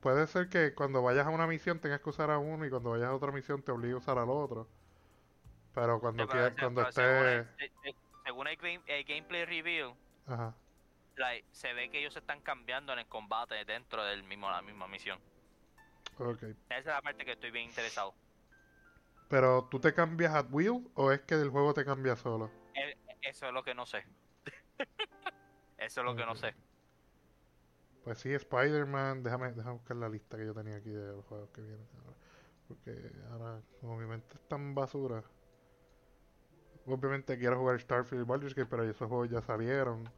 [0.03, 2.91] puede ser que cuando vayas a una misión tengas que usar a uno y cuando
[2.91, 4.69] vayas a otra misión te obligue a usar al otro.
[5.75, 7.47] Pero cuando, Sí, pero quieras- cuando esté.
[8.25, 10.55] según el, game- el gameplay review, Ajá.
[11.17, 14.61] like, se ve que ellos se están cambiando en el combate dentro del mismo la
[14.61, 15.19] misma misión.
[16.19, 16.43] Ok.
[16.43, 18.13] Esa es la parte que estoy bien interesado.
[19.31, 22.51] Pero tú te cambias at will o es que el juego te cambia solo?
[22.75, 24.05] E- Eso es lo que no sé.
[25.79, 26.55] Eso es lo que no sé.
[28.05, 29.23] Pues sí, Spider-Man.
[29.23, 32.17] Déjame, déjame buscar la lista que yo tenía aquí de los juegos que vienen ahora.
[32.69, 35.23] Porque ahora, como mi mente es tan basura.
[36.87, 40.09] Obviamente quiero jugar Starfield y Baldur's Gate, pero esos juegos ya salieron.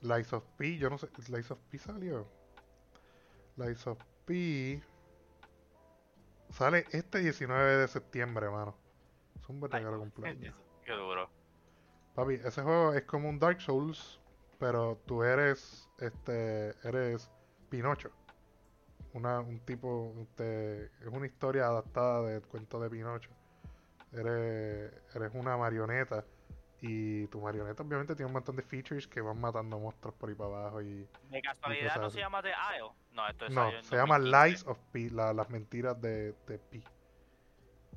[0.00, 1.08] Lies of P, yo no sé.
[1.28, 2.26] ¿Lies of P salió?
[3.56, 4.82] Lies of P.
[6.50, 8.76] Sale este 19 de septiembre, mano.
[9.40, 10.56] Es un verdadero cumpleaños.
[10.84, 11.30] Qué duro.
[12.14, 14.20] Papi, ese juego es como un Dark Souls,
[14.62, 17.28] pero tú eres, este, eres
[17.68, 18.12] Pinocho.
[19.12, 23.30] Una, un tipo, este, es una historia adaptada del cuento de Pinocho.
[24.12, 26.24] Eres, eres una marioneta
[26.80, 30.36] y tu marioneta obviamente tiene un montón de features que van matando monstruos por ahí
[30.36, 31.08] para abajo y...
[31.30, 32.14] ¿De casualidad no así.
[32.14, 32.92] se llama The Isle?
[33.14, 36.84] No, esto es No, se llama Lies of P, la- las mentiras de, de P.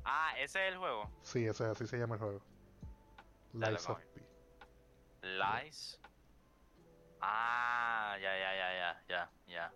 [0.04, 1.08] Ah, ese es el juego.
[1.22, 2.40] Sí, ese, así se llama el juego.
[3.52, 4.00] Dale, Lies of.
[4.00, 4.26] P.
[5.22, 6.00] Lies.
[7.28, 9.72] Ah, ya, ya, ya, ya, ya, ya.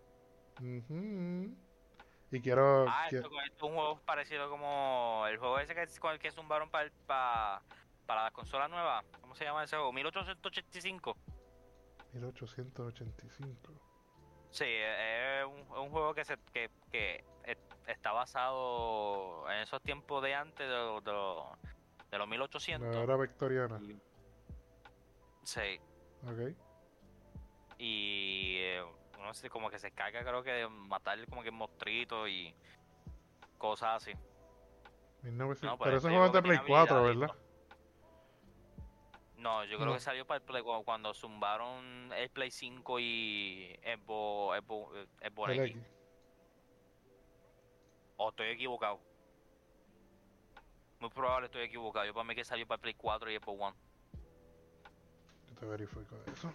[2.31, 2.87] Y quiero...
[2.89, 6.19] Ah, esto, esto es un juego parecido como el juego ese que es con el
[6.21, 6.91] que zumbaron para
[8.07, 9.03] para la consola nueva.
[9.21, 9.93] ¿Cómo se llama ese juego?
[9.93, 11.17] 1885.
[12.13, 13.73] 1885.
[14.51, 19.81] Sí, es un, es un juego que, se, que, que es- está basado en esos
[19.83, 21.13] tiempos de antes de, los- de,
[22.11, 22.95] de los 1800.
[22.97, 23.81] La era victoriana.
[25.45, 25.81] Sí,
[26.25, 26.57] Ok.
[27.83, 28.85] Y eh,
[29.19, 32.55] uno se, como que se carga creo que de matar como que monstruitos y
[33.59, 34.13] cosas así.
[35.23, 37.37] 1900 No, pero pero ese este juego es de Play tiene 4, habilidades, ¿verdad?
[39.37, 39.95] No, yo creo No.
[39.95, 45.51] que salió para el Play cu- cuando zumbaron el Play 5 y Xbox, Xbox, Xbox
[45.53, 45.77] El X.
[45.77, 45.91] X.
[48.19, 49.01] O estoy equivocado.
[51.01, 52.05] Muy probable estoy equivocado.
[52.05, 53.77] Yo para mí que salió para el Play 4 y Xbox One.
[55.49, 56.53] Yo te verifico eso.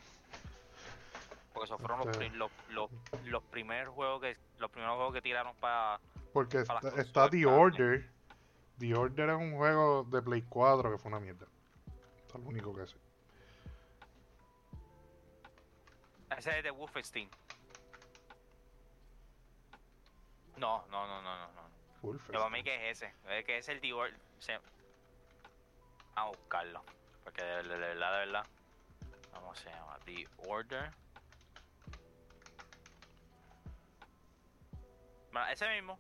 [1.56, 2.92] Porque esos fueron los, Este- los, los,
[3.24, 6.00] los primeros juegos que los primeros juegos que tiraron para
[6.34, 7.46] Porque Para está, The.
[7.48, 8.08] Order.
[8.78, 11.48] The Order es un juego de Play 4 que fue una mierda.
[12.28, 12.98] Es lo único que sé.
[16.38, 17.30] ese es de Wolfenstein.
[20.58, 22.14] No, no, no, no, no, no.
[22.14, 23.14] Yo para mí que es ese.
[23.30, 24.20] Es que es el The Order.
[24.40, 26.84] se- Vamos a buscarlo.
[27.24, 28.46] Porque de, de- de verdad, de verdad.
[29.34, 29.98] ¿Cómo se llama?
[30.06, 30.92] The Order.
[35.36, 36.00] Bueno, ese mismo.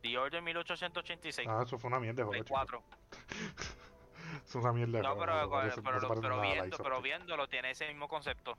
[0.00, 1.48] The Order 1886.
[1.50, 2.44] Ah, eso fue una mierda chico.
[2.50, 2.82] 4.
[4.46, 8.56] Es una mierda No, pero, parece- pero, pero viendo, pero viéndolo tiene ese mismo concepto.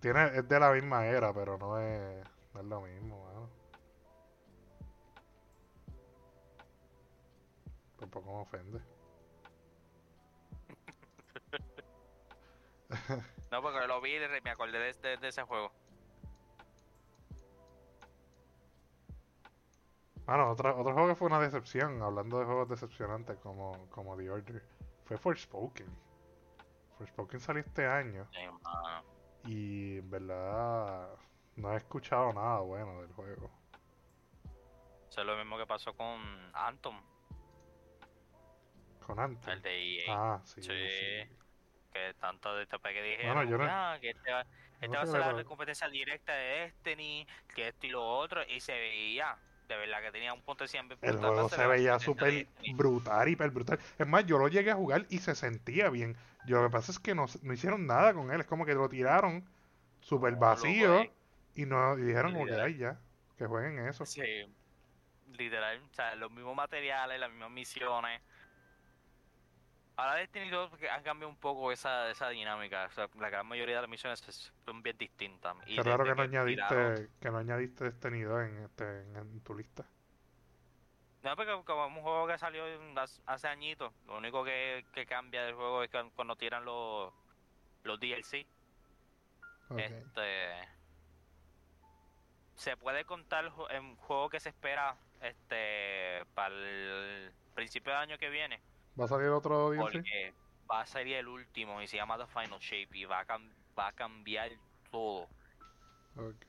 [0.00, 3.48] Tiene, es de la misma era, pero no es, no es lo mismo, mano.
[8.00, 8.80] Tampoco me ofende.
[13.52, 15.72] No, porque lo vi y me acordé de, de- de ese juego.
[20.30, 24.30] Bueno, otro, otro juego que fue una decepción, hablando de juegos decepcionantes como, como The
[24.30, 24.62] Order,
[25.04, 25.88] fue Forspoken.
[26.98, 28.28] Forspoken salió este año
[29.44, 31.08] y en verdad
[31.56, 33.50] no he escuchado nada bueno del juego.
[35.08, 36.20] Eso es lo mismo que pasó con
[36.54, 36.94] Anthem,
[39.04, 39.52] Con Anthem.
[39.54, 40.14] el de EA.
[40.34, 40.62] Ah, sí.
[40.62, 40.70] Sí.
[40.70, 41.36] sí.
[41.92, 44.42] Que tanto de tope que dijeron, Bueno, yo no- "Ah, que este va,
[44.74, 48.44] este no va a ser la competencia directa de Destiny, que esto y lo otro,
[48.46, 49.36] y se veía,
[49.70, 53.78] de verdad que tenía un potencial El juego se veía súper brutal, hiper brutal.
[53.98, 56.16] Es más, yo lo llegué a jugar y se sentía bien.
[56.44, 58.40] Yo lo que pasa es que no, no hicieron nada con él.
[58.40, 59.48] Es como que lo tiraron
[60.00, 61.12] súper vacío eh.
[61.54, 62.98] y, no, y dijeron como que ay ya,
[63.38, 64.04] que jueguen eso.
[64.04, 64.22] Sí,
[65.38, 68.20] literal, o sea, los mismos materiales, las mismas misiones.
[70.00, 73.46] Ahora Destiny 2 que han cambiado un poco esa, esa dinámica, o sea, la gran
[73.46, 75.56] mayoría de las misiones es- son bien distintas.
[75.66, 79.16] Y Qué raro que no añadiste, tiraron- que no añadiste este nido en, este, en,
[79.16, 79.84] en tu lista.
[81.22, 82.64] No, porque como es un juego que salió
[83.26, 87.12] hace- añitos, lo único que, que cambia del juego es que cuando tiran los,
[87.84, 88.46] los DLC.
[89.76, 90.68] Este.
[92.56, 98.28] Se puede contar en juego que se espera este para el principio del año que
[98.30, 98.60] viene.
[99.00, 100.04] ¿Va a salir otro DLC?
[100.04, 100.34] Porque
[100.70, 103.38] va a salir el último y se llama The Final Shape y va a,
[103.78, 104.52] va a cambiar
[104.90, 105.28] todo.
[106.16, 106.44] Ok.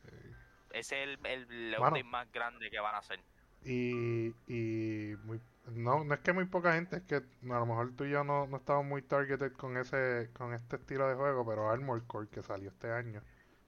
[0.70, 3.24] Ese es el, el, el update más grande que van a hacer.
[3.64, 7.22] Y, y muy, no, no es que muy poca gente, es que a
[7.60, 11.08] lo mejor tú y yo no, no estamos muy targeted con ese, con este estilo
[11.08, 13.24] de juego, pero Armor Core que salió este año,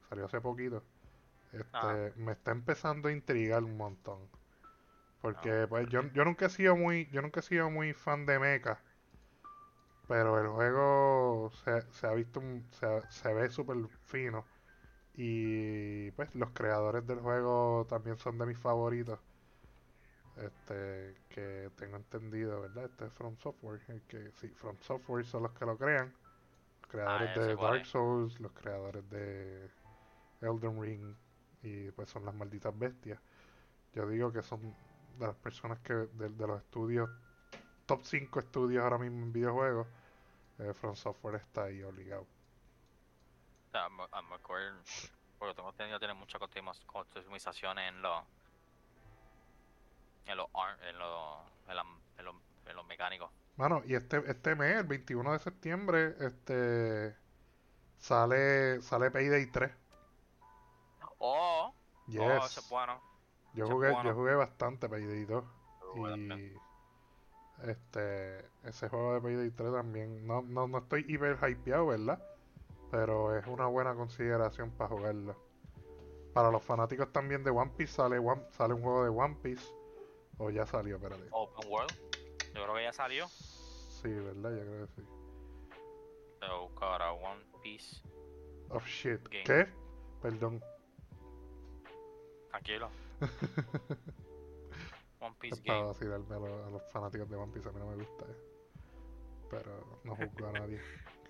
[0.10, 0.84] salió hace poquito,
[1.52, 1.98] este, Ajá.
[2.16, 4.30] me está empezando a intrigar un montón.
[5.24, 7.94] Porque Ah, pues ¿por yo, yo nunca he sido muy, yo nunca he sido muy
[7.94, 8.80] fan de mecha,
[10.08, 14.46] pero el juego se, se ha visto, se, se ve súper fino.
[15.16, 19.20] Y pues los creadores del juego también son de mis favoritos.
[20.36, 22.86] Este, que tengo entendido, ¿verdad?
[22.86, 26.12] Este es From Software, que sí, From Software son los que lo crean.
[26.82, 27.86] Los creadores Ah, sé de Dark.
[27.86, 29.70] Souls, los creadores de
[30.42, 31.16] Elden Ring
[31.64, 33.20] y pues son las malditas bestias.
[33.94, 34.76] Yo digo que son
[35.18, 37.10] de las personas que de, de los estudios
[37.86, 39.88] top 5 estudios ahora mismo en videojuegos,
[40.60, 42.22] eh, From Software está ahí obligado.
[42.24, 44.72] O sea, Armor- Armor Core,
[45.40, 48.24] porque tengo entendido tiene muchas customiz- customizaciones en los
[50.26, 50.48] en los
[50.88, 51.86] en los en, la-
[52.18, 53.30] en los en los mecánicos.
[53.58, 57.16] Mano, y este, este mes, el 21 de septiembre, este
[58.00, 59.72] sale, sale Payday 3.
[61.20, 61.74] Oh,
[62.08, 62.20] Yes.
[62.22, 63.02] oh, eso es bueno.
[63.54, 64.10] Yo jugué, bueno.
[64.10, 65.44] yo jugué bastante Payday 2.
[65.96, 66.58] Bueno, Y
[67.68, 70.26] este ese juego de Payday 3 también.
[70.26, 72.22] No, no, no estoy hiper hypeado, ¿verdad?
[72.92, 75.36] Pero es una buena consideración para jugarlo.
[76.34, 79.72] Para los fanáticos también de One Piece sale, One- sale un juego de One Piece.
[80.38, 81.28] O ya salió, espérate.
[81.32, 81.96] Open World.
[82.56, 83.28] Yo creo que ya salió.
[83.28, 84.52] Sí, ¿verdad?
[84.52, 85.02] Yo creo que sí.
[86.42, 88.04] Voy a buscar ahora One Piece.
[88.70, 89.22] Oh shit.
[89.30, 89.44] Game.
[89.44, 89.68] ¿Qué?
[90.22, 90.64] Perdón.
[92.50, 92.90] Tranquilo.
[95.20, 97.80] One Piece Es para vacilarme a los, a los fanáticos de One Piece, a mí
[97.80, 98.26] no me gusta.
[98.26, 98.36] eh.
[99.50, 100.80] Pero no juzgo a nadie.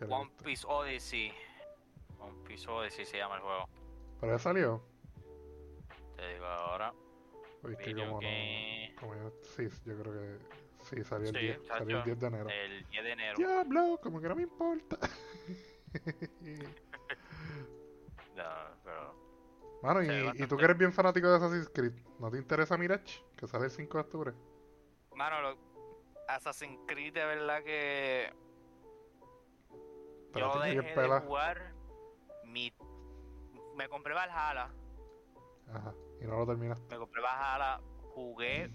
[0.07, 0.31] One.
[0.43, 1.31] Piece Odyssey.
[2.19, 3.69] One Piece Odyssey se llama el juego.
[4.19, 4.81] Pero ya salió.
[6.15, 6.93] Te digo ahora.
[7.61, 8.27] Que Video como no.
[8.99, 10.39] Como yo, sí, yo creo que.
[10.83, 12.05] Sí, salió el, Sí, 10, salió el chacho.
[12.05, 12.49] 10 de enero.
[12.49, 13.37] El 10 de enero.
[13.37, 14.97] Diablo, como que no me importa.
[18.35, 18.43] No,
[19.83, 23.21] Mano, y, y tú que eres bien fanático de Assassin's Creed, ¿no te interesa Mirage?
[23.35, 24.33] Que sale el 5 de octubre.
[25.13, 25.57] Mano, lo,
[26.29, 28.33] Assassin's Creed de verdad que
[30.31, 31.73] Pero yo dejé de jugar
[32.45, 32.73] mi
[33.75, 34.69] me compré Valhalla,
[35.73, 36.85] Ajá, y no lo terminaste.
[36.89, 37.81] me compré Valhalla,
[38.13, 38.71] jugué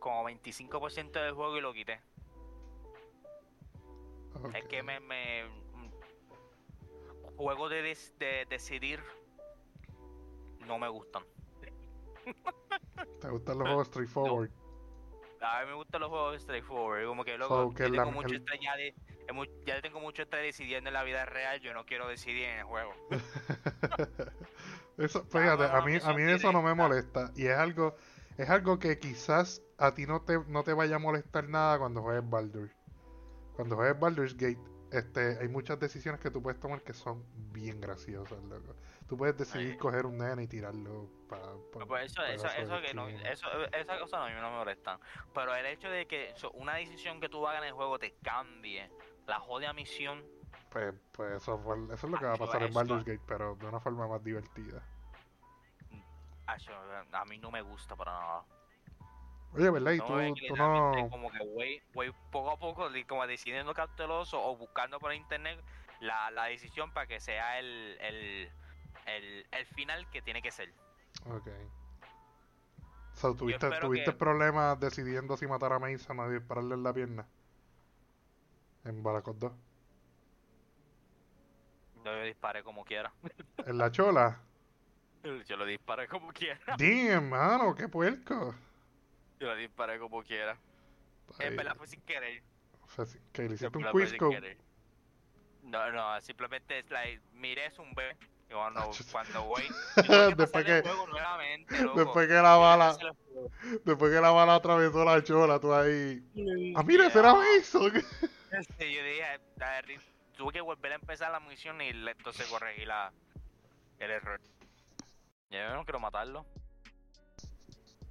[0.00, 2.00] como 25% del juego y lo quité.
[4.54, 5.44] Es que me, me
[7.40, 9.00] juegos de, de decidir
[10.66, 11.24] no me gustan.
[13.20, 14.50] ¿Te gustan los juegos straightforward?
[15.40, 18.12] A mí me gustan los juegos straightforward, como que So, luego que yo la- tengo
[18.12, 18.94] mucho el- estrés ya de,
[19.82, 22.92] tengo mucho estrés decidiendo en la vida real, yo no quiero decidir en el juego.
[24.98, 27.32] eso, fíjate, a no, mí, a mí eso no me molesta.
[27.36, 27.96] Y es algo,
[28.36, 32.02] es algo que quizás a ti no te, no te vaya a molestar nada cuando
[32.02, 32.70] juegues Baldur.
[33.54, 34.60] Cuando juegues Baldur's Gate,
[34.90, 38.74] este, hay muchas decisiones que tú puedes tomar que son bien graciosas, loco.
[39.08, 41.42] Tú puedes decidir coger un nene y tirarlo para...
[41.86, 45.00] Pues eso, eso, eso que no, eso, esas cosas no, a mí no me molestan.
[45.34, 48.14] Pero el hecho de que so- una decisión que tú hagas en el juego te
[48.22, 48.88] cambie
[49.26, 50.24] la jodida misión,
[50.70, 53.56] Pues, pues eso, fue- eso es lo que va a pasar en Baldur's Gate, pero
[53.56, 54.82] de una forma más divertida.
[57.12, 58.44] a mí no me gusta para nada.
[59.52, 59.92] Oye, ¿verdad?
[59.92, 61.08] Y No tú, no...
[61.10, 65.60] como que voy, voy poco a poco como decidiendo cauteloso o buscando por internet
[66.00, 68.48] la, la decisión para que sea el, el,
[69.06, 70.72] el, el final que tiene que ser.
[71.26, 71.48] Ok.
[73.36, 77.26] ¿tuviste, espero ¿tuviste que- problemas decidiendo si matar a Mason o dispararle en la pierna?
[78.84, 79.52] En Balacot 2.
[82.04, 83.12] Yo disparé como quiera.
[83.66, 84.40] En la chola.
[85.46, 86.60] Yo lo disparé como quiera.
[86.78, 88.54] Damn, mano, qué puerco.
[89.40, 90.52] Yo lo disparé como quiera.
[91.38, 92.42] Ahí, En verdad fue sin querer.
[92.86, 94.58] fue así, que le hiciste un querer.
[95.62, 98.16] No, no, simplemente es like, miré es un B.
[98.48, 99.62] Y cuando, Ah, cuando voy,
[100.30, 101.98] yo Después que- el juego nuevamente, loco.
[102.00, 102.96] Después que la bala,
[103.84, 106.20] después que la bala atravesó la chola, tú ahí.
[106.76, 107.92] Ah, mira, ese era Mason.
[108.78, 109.22] Sí, yo dije,
[109.60, 110.00] "Ah, ri-
[110.36, 113.12] tuve que volver a empezar la misión y entonces corregí la,
[114.00, 114.40] el error.
[115.50, 116.44] Yo no quiero matarlo.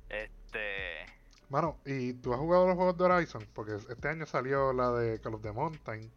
[0.07, 1.05] Este.
[1.49, 3.47] Mano, ¿y tú has jugado los juegos de Horizon?
[3.53, 6.11] Porque este año salió la de Call of the Mountain.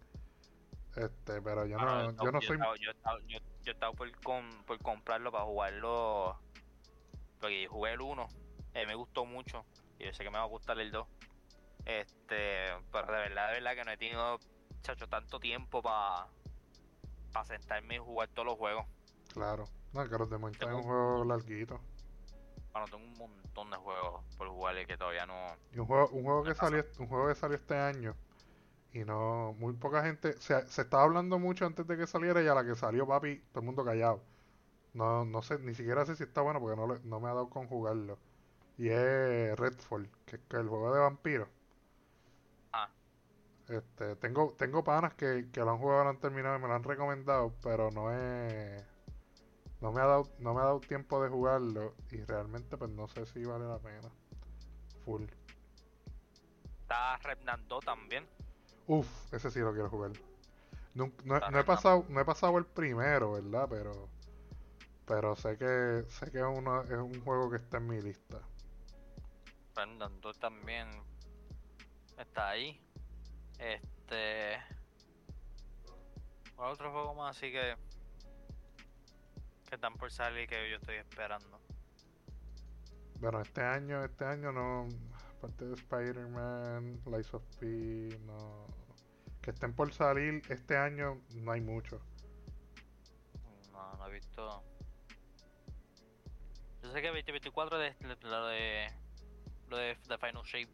[0.95, 2.57] Este, pero yo no, yo no soy.
[2.57, 6.39] estaba- yo estaba, yo, yo estaba por, com- por comprarlo para jugarlo.
[7.41, 8.29] Porque jugué el 1.
[8.75, 9.65] eh, me gustó mucho.
[9.99, 11.07] Y yo sé que me va a gustar el 2.
[11.87, 12.67] Este.
[12.93, 14.39] Pero de verdad, de verdad que no he tenido,
[14.83, 16.27] chacho, tanto tiempo para.
[17.33, 18.85] Para sentarme y jugar todos los juegos.
[19.33, 19.65] Claro.
[19.95, 21.81] No, Call of the Mountain es un juego larguito.
[22.73, 25.57] Bueno, tengo un montón de juegos por jugar y que todavía no.
[25.73, 26.55] Y un juego, un juego que pasa.
[26.55, 28.15] salió, un juego que salió este año.
[28.93, 32.49] Y no, muy poca gente, se, se estaba hablando mucho antes de que saliera y
[32.49, 34.23] a la que salió papi, todo el mundo callado.
[34.95, 37.35] No, no sé, ni siquiera sé si está bueno porque no, le- no me ha
[37.35, 38.19] dado con jugarlo.
[38.79, 41.49] Y es Redfall, que es el juego de vampiros.
[42.73, 42.89] Ah.
[43.69, 46.75] Este, tengo, tengo panas que, que lo han jugado, lo han terminado y me lo
[46.75, 48.85] han recomendado, pero no es,
[49.83, 53.09] no me ha dado, no me ha dado tiempo de jugarlo y realmente pues no
[53.09, 54.09] sé si vale la pena.
[55.05, 55.25] Full.
[56.83, 58.29] Está Remnant 2 también.
[58.87, 60.13] Uf, ese sí lo quiero jugar.
[60.95, 63.67] No, no he pasado, no he pasado el primero, ¿verdad?
[63.69, 64.09] Pero,
[65.05, 68.41] pero sé que, sé que es, uno, es un juego que está en mi lista.
[69.75, 70.91] Remnant 2 también
[72.19, 72.81] está ahí.
[73.59, 74.59] Este.
[76.55, 77.75] ¿Cuál otro juego más así que.
[79.73, 81.59] Que están por salir que yo estoy esperando?
[83.21, 84.87] Bueno, este año, este año no,
[85.39, 88.67] aparte de Spider-Man, Lies of P, no,
[89.41, 92.03] que estén por salir este año no hay mucho.
[93.73, 94.63] No, no he visto.
[96.83, 97.95] Yo sé que 2024 de
[98.25, 98.93] lo de.
[99.69, 100.69] lo de The Final Shape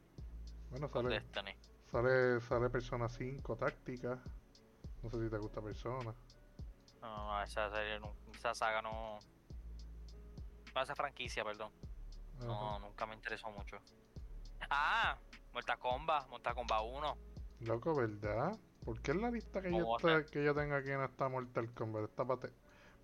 [0.71, 1.55] Bueno, sale, Destiny.
[1.93, 4.19] sale, sale Persona 5 táctica.
[5.05, 6.13] No sé si te gusta Persona.
[7.01, 9.19] No, no, esa serie, no- esa saga no.
[10.75, 11.73] No, esa franquicia, perdón.
[12.41, 12.79] No, Ajá.
[12.81, 13.79] nunca me interesó mucho.
[14.71, 15.17] Ah,
[15.53, 17.17] Mortal Kombat, Mortal Kombat 1.
[17.61, 18.57] Loco, ¿verdad?
[18.85, 20.89] ¿Por qué en la lista que yo, ¿Cómo está- va a que yo tengo aquí
[20.91, 22.05] no está Mortal Kombat?
[22.05, 22.53] Esta bate...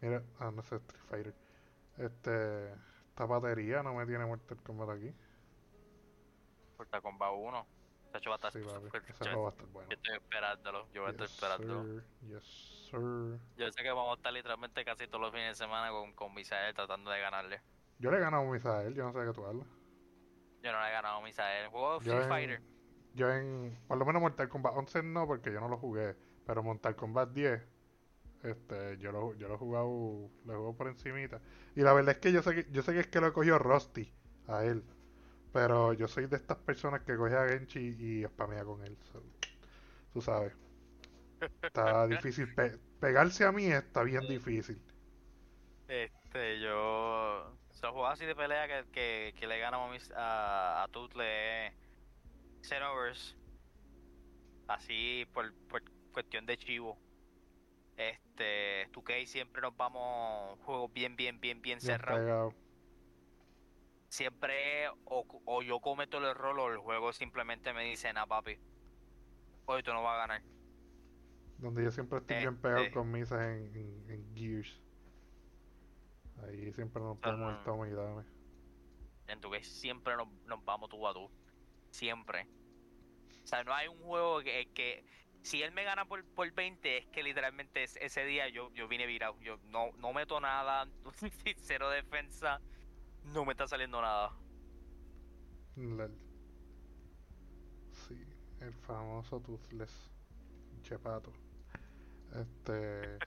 [0.01, 1.35] Mira, ah, no sé, Street Fighter.
[1.99, 2.73] Este,
[3.09, 5.13] esta batería no me tiene Mortal Kombat aquí.
[6.79, 7.67] Mortal Kombat 1.
[8.13, 9.89] De hecho, va a estar Sí, va a estar bueno.
[9.91, 11.83] Yo estoy esperándolo, yo voy a estar esperándolo.
[11.83, 13.41] sir, Yes, sir.
[13.57, 16.35] Yo sé que vamos a estar literalmente casi todos los fines de semana con, con
[16.35, 17.61] Misael tratando de ganarle.
[17.99, 19.67] Yo le he ganado a Misael, yo no sé de qué tú hablas.
[20.63, 21.69] Yo no le he ganado a Misael.
[21.69, 22.63] Juego Free en, Fighter.
[23.15, 26.17] yo en, por lo menos Mortal Kombat 11 no, porque yo no lo jugué.
[26.47, 27.63] Pero Mortal Kombat 10,
[28.43, 29.89] este, yo lo, yo lo he jugado,
[30.45, 31.41] lo he jugado por encimita.
[31.75, 33.33] Y la verdad es que yo sé que, yo sé que es que lo he
[33.33, 34.13] cogido Rusty
[34.49, 34.85] a él.
[35.53, 38.99] Pero yo soy de estas personas que coge a Genchi y spamea con él.
[39.13, 39.23] so,
[40.13, 40.53] tú sabes.
[41.63, 42.53] Está difícil.
[42.55, 44.81] pe- pegarse a mí está bien difícil.
[45.89, 47.59] Este, yo.
[47.71, 51.73] Son juegos así de pelea que, que, que le ganamos a, a, Tutle
[52.63, 53.37] Xenoverse.
[54.69, 55.83] Así por, por
[56.13, 56.99] cuestión de chivo.
[57.97, 62.55] Este, 2K siempre nos vamos juegos bien, bien, bien, bien Bien cerrados.
[64.09, 68.57] Siempre o, o yo cometo el error o el juego simplemente me dice, nah papi,
[69.67, 70.54] hoy tú no vas a ganar.
[71.65, 72.93] Donde yo siempre estoy bien pegado Este.
[72.93, 74.83] con misas en, en, en Gears.
[76.43, 78.23] Ahí siempre nos ponemos el toma y dame.
[79.29, 81.31] en tu que siempre nos, nos vamos tú a tú.
[81.91, 82.47] Siempre.
[83.43, 85.07] O sea, no hay un juego que, que
[85.43, 88.87] si él me gana por, por 20, es que literalmente es- ese día yo, yo
[88.87, 89.41] vine virado.
[89.41, 90.87] Yo no, no meto nada,
[91.57, 92.61] cero defensa,
[93.33, 94.37] no me está saliendo nada.
[95.77, 96.15] Lol.
[97.91, 98.23] Sí,
[98.61, 100.11] el famoso Toothless.
[100.83, 101.33] Chepato.
[102.35, 103.19] Este.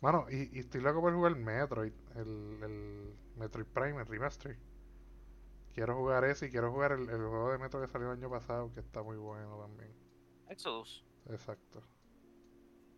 [0.00, 4.56] Mano, y, y estoy loco por jugar Metroid, el, el Metroid Prime, el remaster.
[5.74, 8.30] Quiero jugar ese y quiero jugar el, el juego de Metro que salió el año
[8.30, 9.92] pasado, que está muy bueno también.
[10.48, 11.04] Exodus.
[11.30, 11.82] Exacto.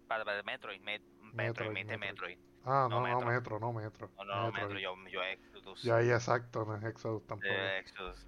[0.09, 1.03] Para, para Metroid, Met-
[1.35, 2.39] Metroid, Metroid, Metroid.
[2.65, 3.59] Ah, No, no, no, Metro.
[3.59, 4.11] No Metro.
[4.17, 4.53] No, no.
[4.53, 5.83] Metro, yo, yo Exodus.
[5.83, 7.49] Ya, ya, exacto, no es Exodus tampoco.
[7.53, 8.27] Eh, Exodus.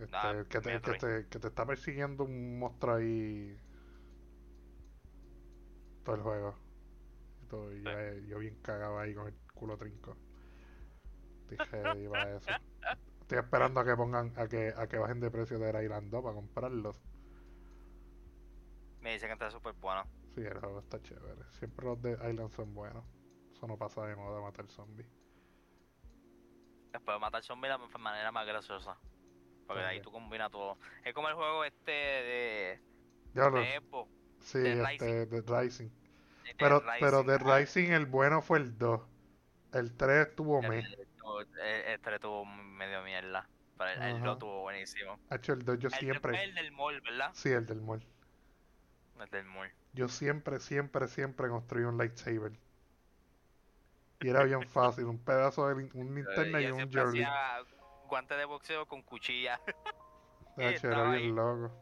[0.00, 3.58] Este, que te, que te, que te está persiguiendo un monstruo ahí
[6.08, 6.54] todo el juego.
[7.48, 10.16] Todo, yo bien cagado ahí con el culo trinco.
[11.50, 12.50] Dije, iba eso.
[13.20, 16.22] Estoy esperando a que pongan, a que, a que bajen de precio de Island 2
[16.22, 17.02] para comprarlos.
[19.00, 20.04] Me dicen que está súper bueno.
[20.34, 21.42] Sí, el juego está chévere.
[21.50, 23.04] Siempre los de Island son buenos.
[23.52, 25.08] Eso no pasa de moda matar zombies.
[26.92, 28.98] Después de matar zombies de la manera más graciosa.
[29.66, 30.78] Porque de ahí tú combinas todo.
[31.04, 32.80] Es como el juego este de,
[33.34, 34.08] Ya lo, de Epo.
[34.40, 35.90] sí, este, Dead Rising.
[35.90, 35.97] de
[36.56, 37.26] Pero, Dead pero Rising.
[37.26, 39.00] Dead Rising el bueno fue el 2.
[39.72, 40.78] El 3 estuvo El- me.
[40.80, 41.08] el- el-
[41.60, 43.46] Este tuvo medio mierda.
[43.76, 44.24] Pero el, el Ajá.
[44.24, 45.18] 2 tuvo buenísimo.
[45.30, 46.42] Hecho el 2 yo siempre.
[46.42, 47.30] el del mall, ¿verdad?
[47.34, 48.02] Sí, el del mall.
[49.20, 49.70] El del mall.
[49.92, 52.52] Yo siempre, siempre, siempre construí un lightsaber.
[54.20, 57.62] Y era bien fácil, un pedazo de un linterna y un hacía
[58.08, 59.60] guante de boxeo con cuchilla.
[60.56, 61.22] Era estaba ahí.
[61.22, 61.72] bien loco.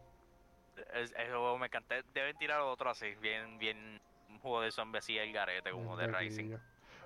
[0.93, 2.03] Es- Ese juego me encanté.
[2.12, 4.01] Deben tirar otro así, bien, bien.
[4.47, 6.57] Juego de zombies así, el garete, como de Rising.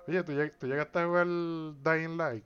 [0.07, 2.45] Oye, ¿tú, lleg- tú llegaste a jugar Dying Light,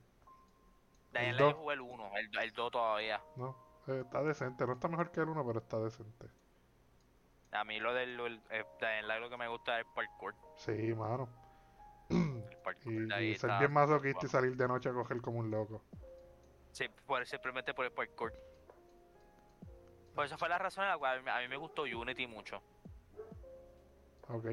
[1.14, 1.54] El le dos.
[1.56, 3.22] jugué el 1, el, el 2 todavía.
[3.36, 3.58] ¿no?
[3.88, 6.28] Eh, está decente, no está mejor que el 1, pero está decente.
[7.52, 10.34] A mí lo del el, eh, Dying Light lo que me gusta es el parkour.
[10.58, 11.28] Sí, mano.
[12.10, 14.30] El parkour Y, de ahí y ser bien masoquista y bueno.
[14.30, 15.82] salir de noche a coger como un loco.
[16.72, 18.34] Sí, por, simplemente por el parkour.
[20.14, 22.62] Por esa fue la razón en la cual a mí me gustó Unity mucho.
[24.28, 24.46] Ok.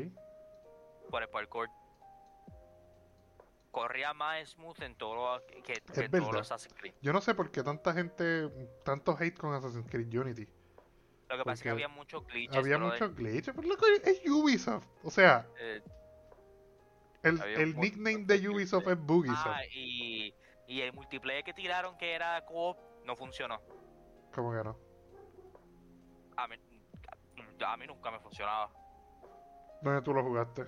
[1.13, 1.69] Por el parkour.
[3.71, 6.95] Corría más smooth en todo lo que, que, en todos los Assassin's Creed.
[7.03, 8.49] Yo no sé por qué tanta gente,
[8.83, 10.49] tanto hate con Assassin's Creed Unity.
[11.29, 12.57] Lo que pasa es que había muchos glitches.
[12.57, 14.87] Había muchos glitches, pero loco, es Ubisoft.
[15.05, 15.83] O sea, Eh,
[17.25, 19.47] el, el nickname de Ubisoft es Bugisoft.
[19.47, 20.35] ah, y,
[20.67, 23.61] y el multiplayer que tiraron que era co-op no funcionó.
[24.35, 24.79] ¿Cómo que no?
[26.37, 26.57] A mí,
[27.67, 28.71] a mí nunca me funcionaba.
[29.83, 30.65] ¿Dónde tú lo jugaste?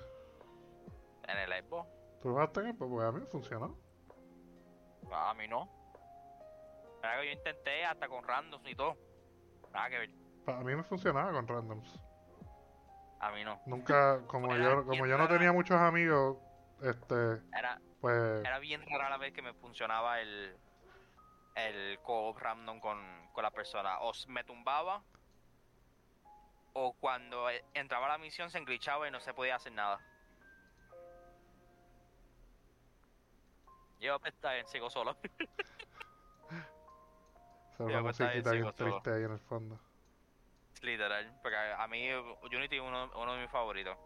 [1.29, 1.89] En el Xbox,
[2.21, 2.91] ¿Tú jugaste en Xbox?
[2.91, 3.79] Pues a mí me funcionó.
[5.13, 5.69] a mí no.
[6.97, 8.97] Mira que yo intenté hasta con randoms y todo.
[9.73, 10.11] Nada que ver.
[10.47, 12.01] A mí me funcionaba con randoms.
[13.21, 13.61] A mí no.
[13.67, 16.39] Nunca, como yo, como yo no tenía muchos amigos,
[16.83, 20.59] este, Era, pues, era bien rara la vez que me funcionaba el
[21.55, 23.99] el co-op random con, con la persona.
[24.01, 25.03] O me tumbaba.
[26.73, 30.01] O cuando eh, entraba a la misión se englitchaba y no se podía hacer nada.
[34.05, 35.17] Yo pues, está bien, sigo solo.
[37.77, 38.75] se Ya, una pues, musiquita bien solo.
[38.75, 39.81] triste ahí en el fondo.
[40.83, 41.39] Literal.
[41.43, 42.11] Porque a mí
[42.43, 43.97] Unity es uno, uno de mis favoritos.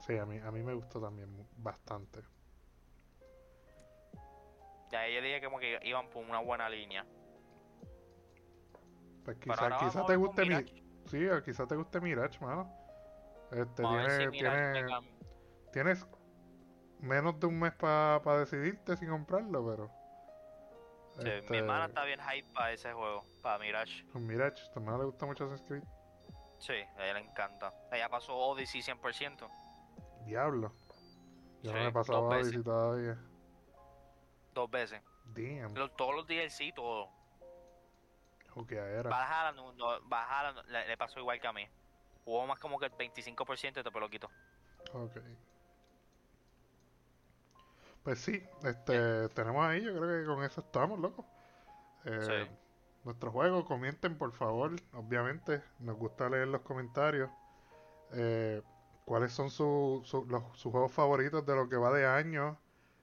[0.00, 2.20] Sí, a mí, a mí me gustó también bastante.
[4.90, 7.06] Ya yo dije como que iban por una buena línea.
[9.24, 10.84] Pues Pero quizá, te guste mi, Mirage.
[11.06, 12.70] sí, o quizá te guste Mirage, mano.
[13.50, 15.14] Este, tiene, si Mirage tiene, me cambia.
[15.72, 16.06] tienes
[17.04, 19.90] menos de un mes para decidirte si comprarlo, pero.
[21.22, 24.04] Sí, este, Mi hermana está bien hype para ese juego, para Mirage.
[24.14, 25.84] Mirage, a tu hermana le gusta mucho Assassin's Creed.
[26.58, 27.72] Sí, a ella le encanta.
[27.92, 29.48] Ella pasó Odyssey 100%.
[30.24, 30.72] Diablo.
[31.62, 32.46] Yo no Sí, me he pasado dos veces.
[32.48, 33.18] Odyssey todavía.
[34.54, 35.02] Dos veces.
[35.26, 35.74] Damn.
[35.74, 37.10] Lo- todos los DLC, todo.
[38.50, 39.10] Juqueadera.
[39.10, 41.68] Bajala, no, no, Bajala no- le, le pasó igual que a mí.
[42.24, 44.28] Hubo más como que el 25% y después lo quitó.
[44.92, 45.16] Ok.
[48.04, 51.24] Pues sí, este, tenemos ahí, yo creo que con eso estamos, loco.
[52.04, 52.56] Eh, Sí.
[53.04, 57.30] Nuestro juego, comenten por favor, obviamente, nos gusta leer los comentarios.
[58.12, 58.62] Eh,
[59.06, 62.58] ¿Cuáles son su- su- los, sus juegos favoritos de lo que va de año?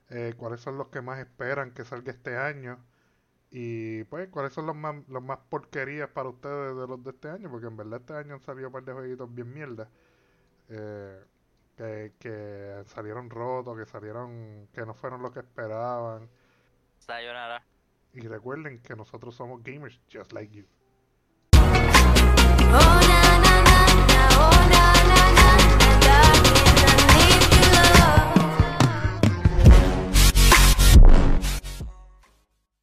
[0.10, 2.80] Eh, ¿Cuáles son los que más esperan que salga este año?
[3.52, 7.30] Y pues, ¿cuáles son los más, los más porquerías para ustedes de los de este
[7.30, 7.49] año?
[7.52, 9.89] Porque en verdad este año han salido un par de jueguitos bien mierda.
[10.70, 11.24] Eh,
[11.76, 16.30] que, que salieron rotos, que salieron, que no fueron lo que esperaban.
[17.00, 17.64] Sayonara.
[18.14, 20.66] Y recuerden que nosotros somos gamers just like you.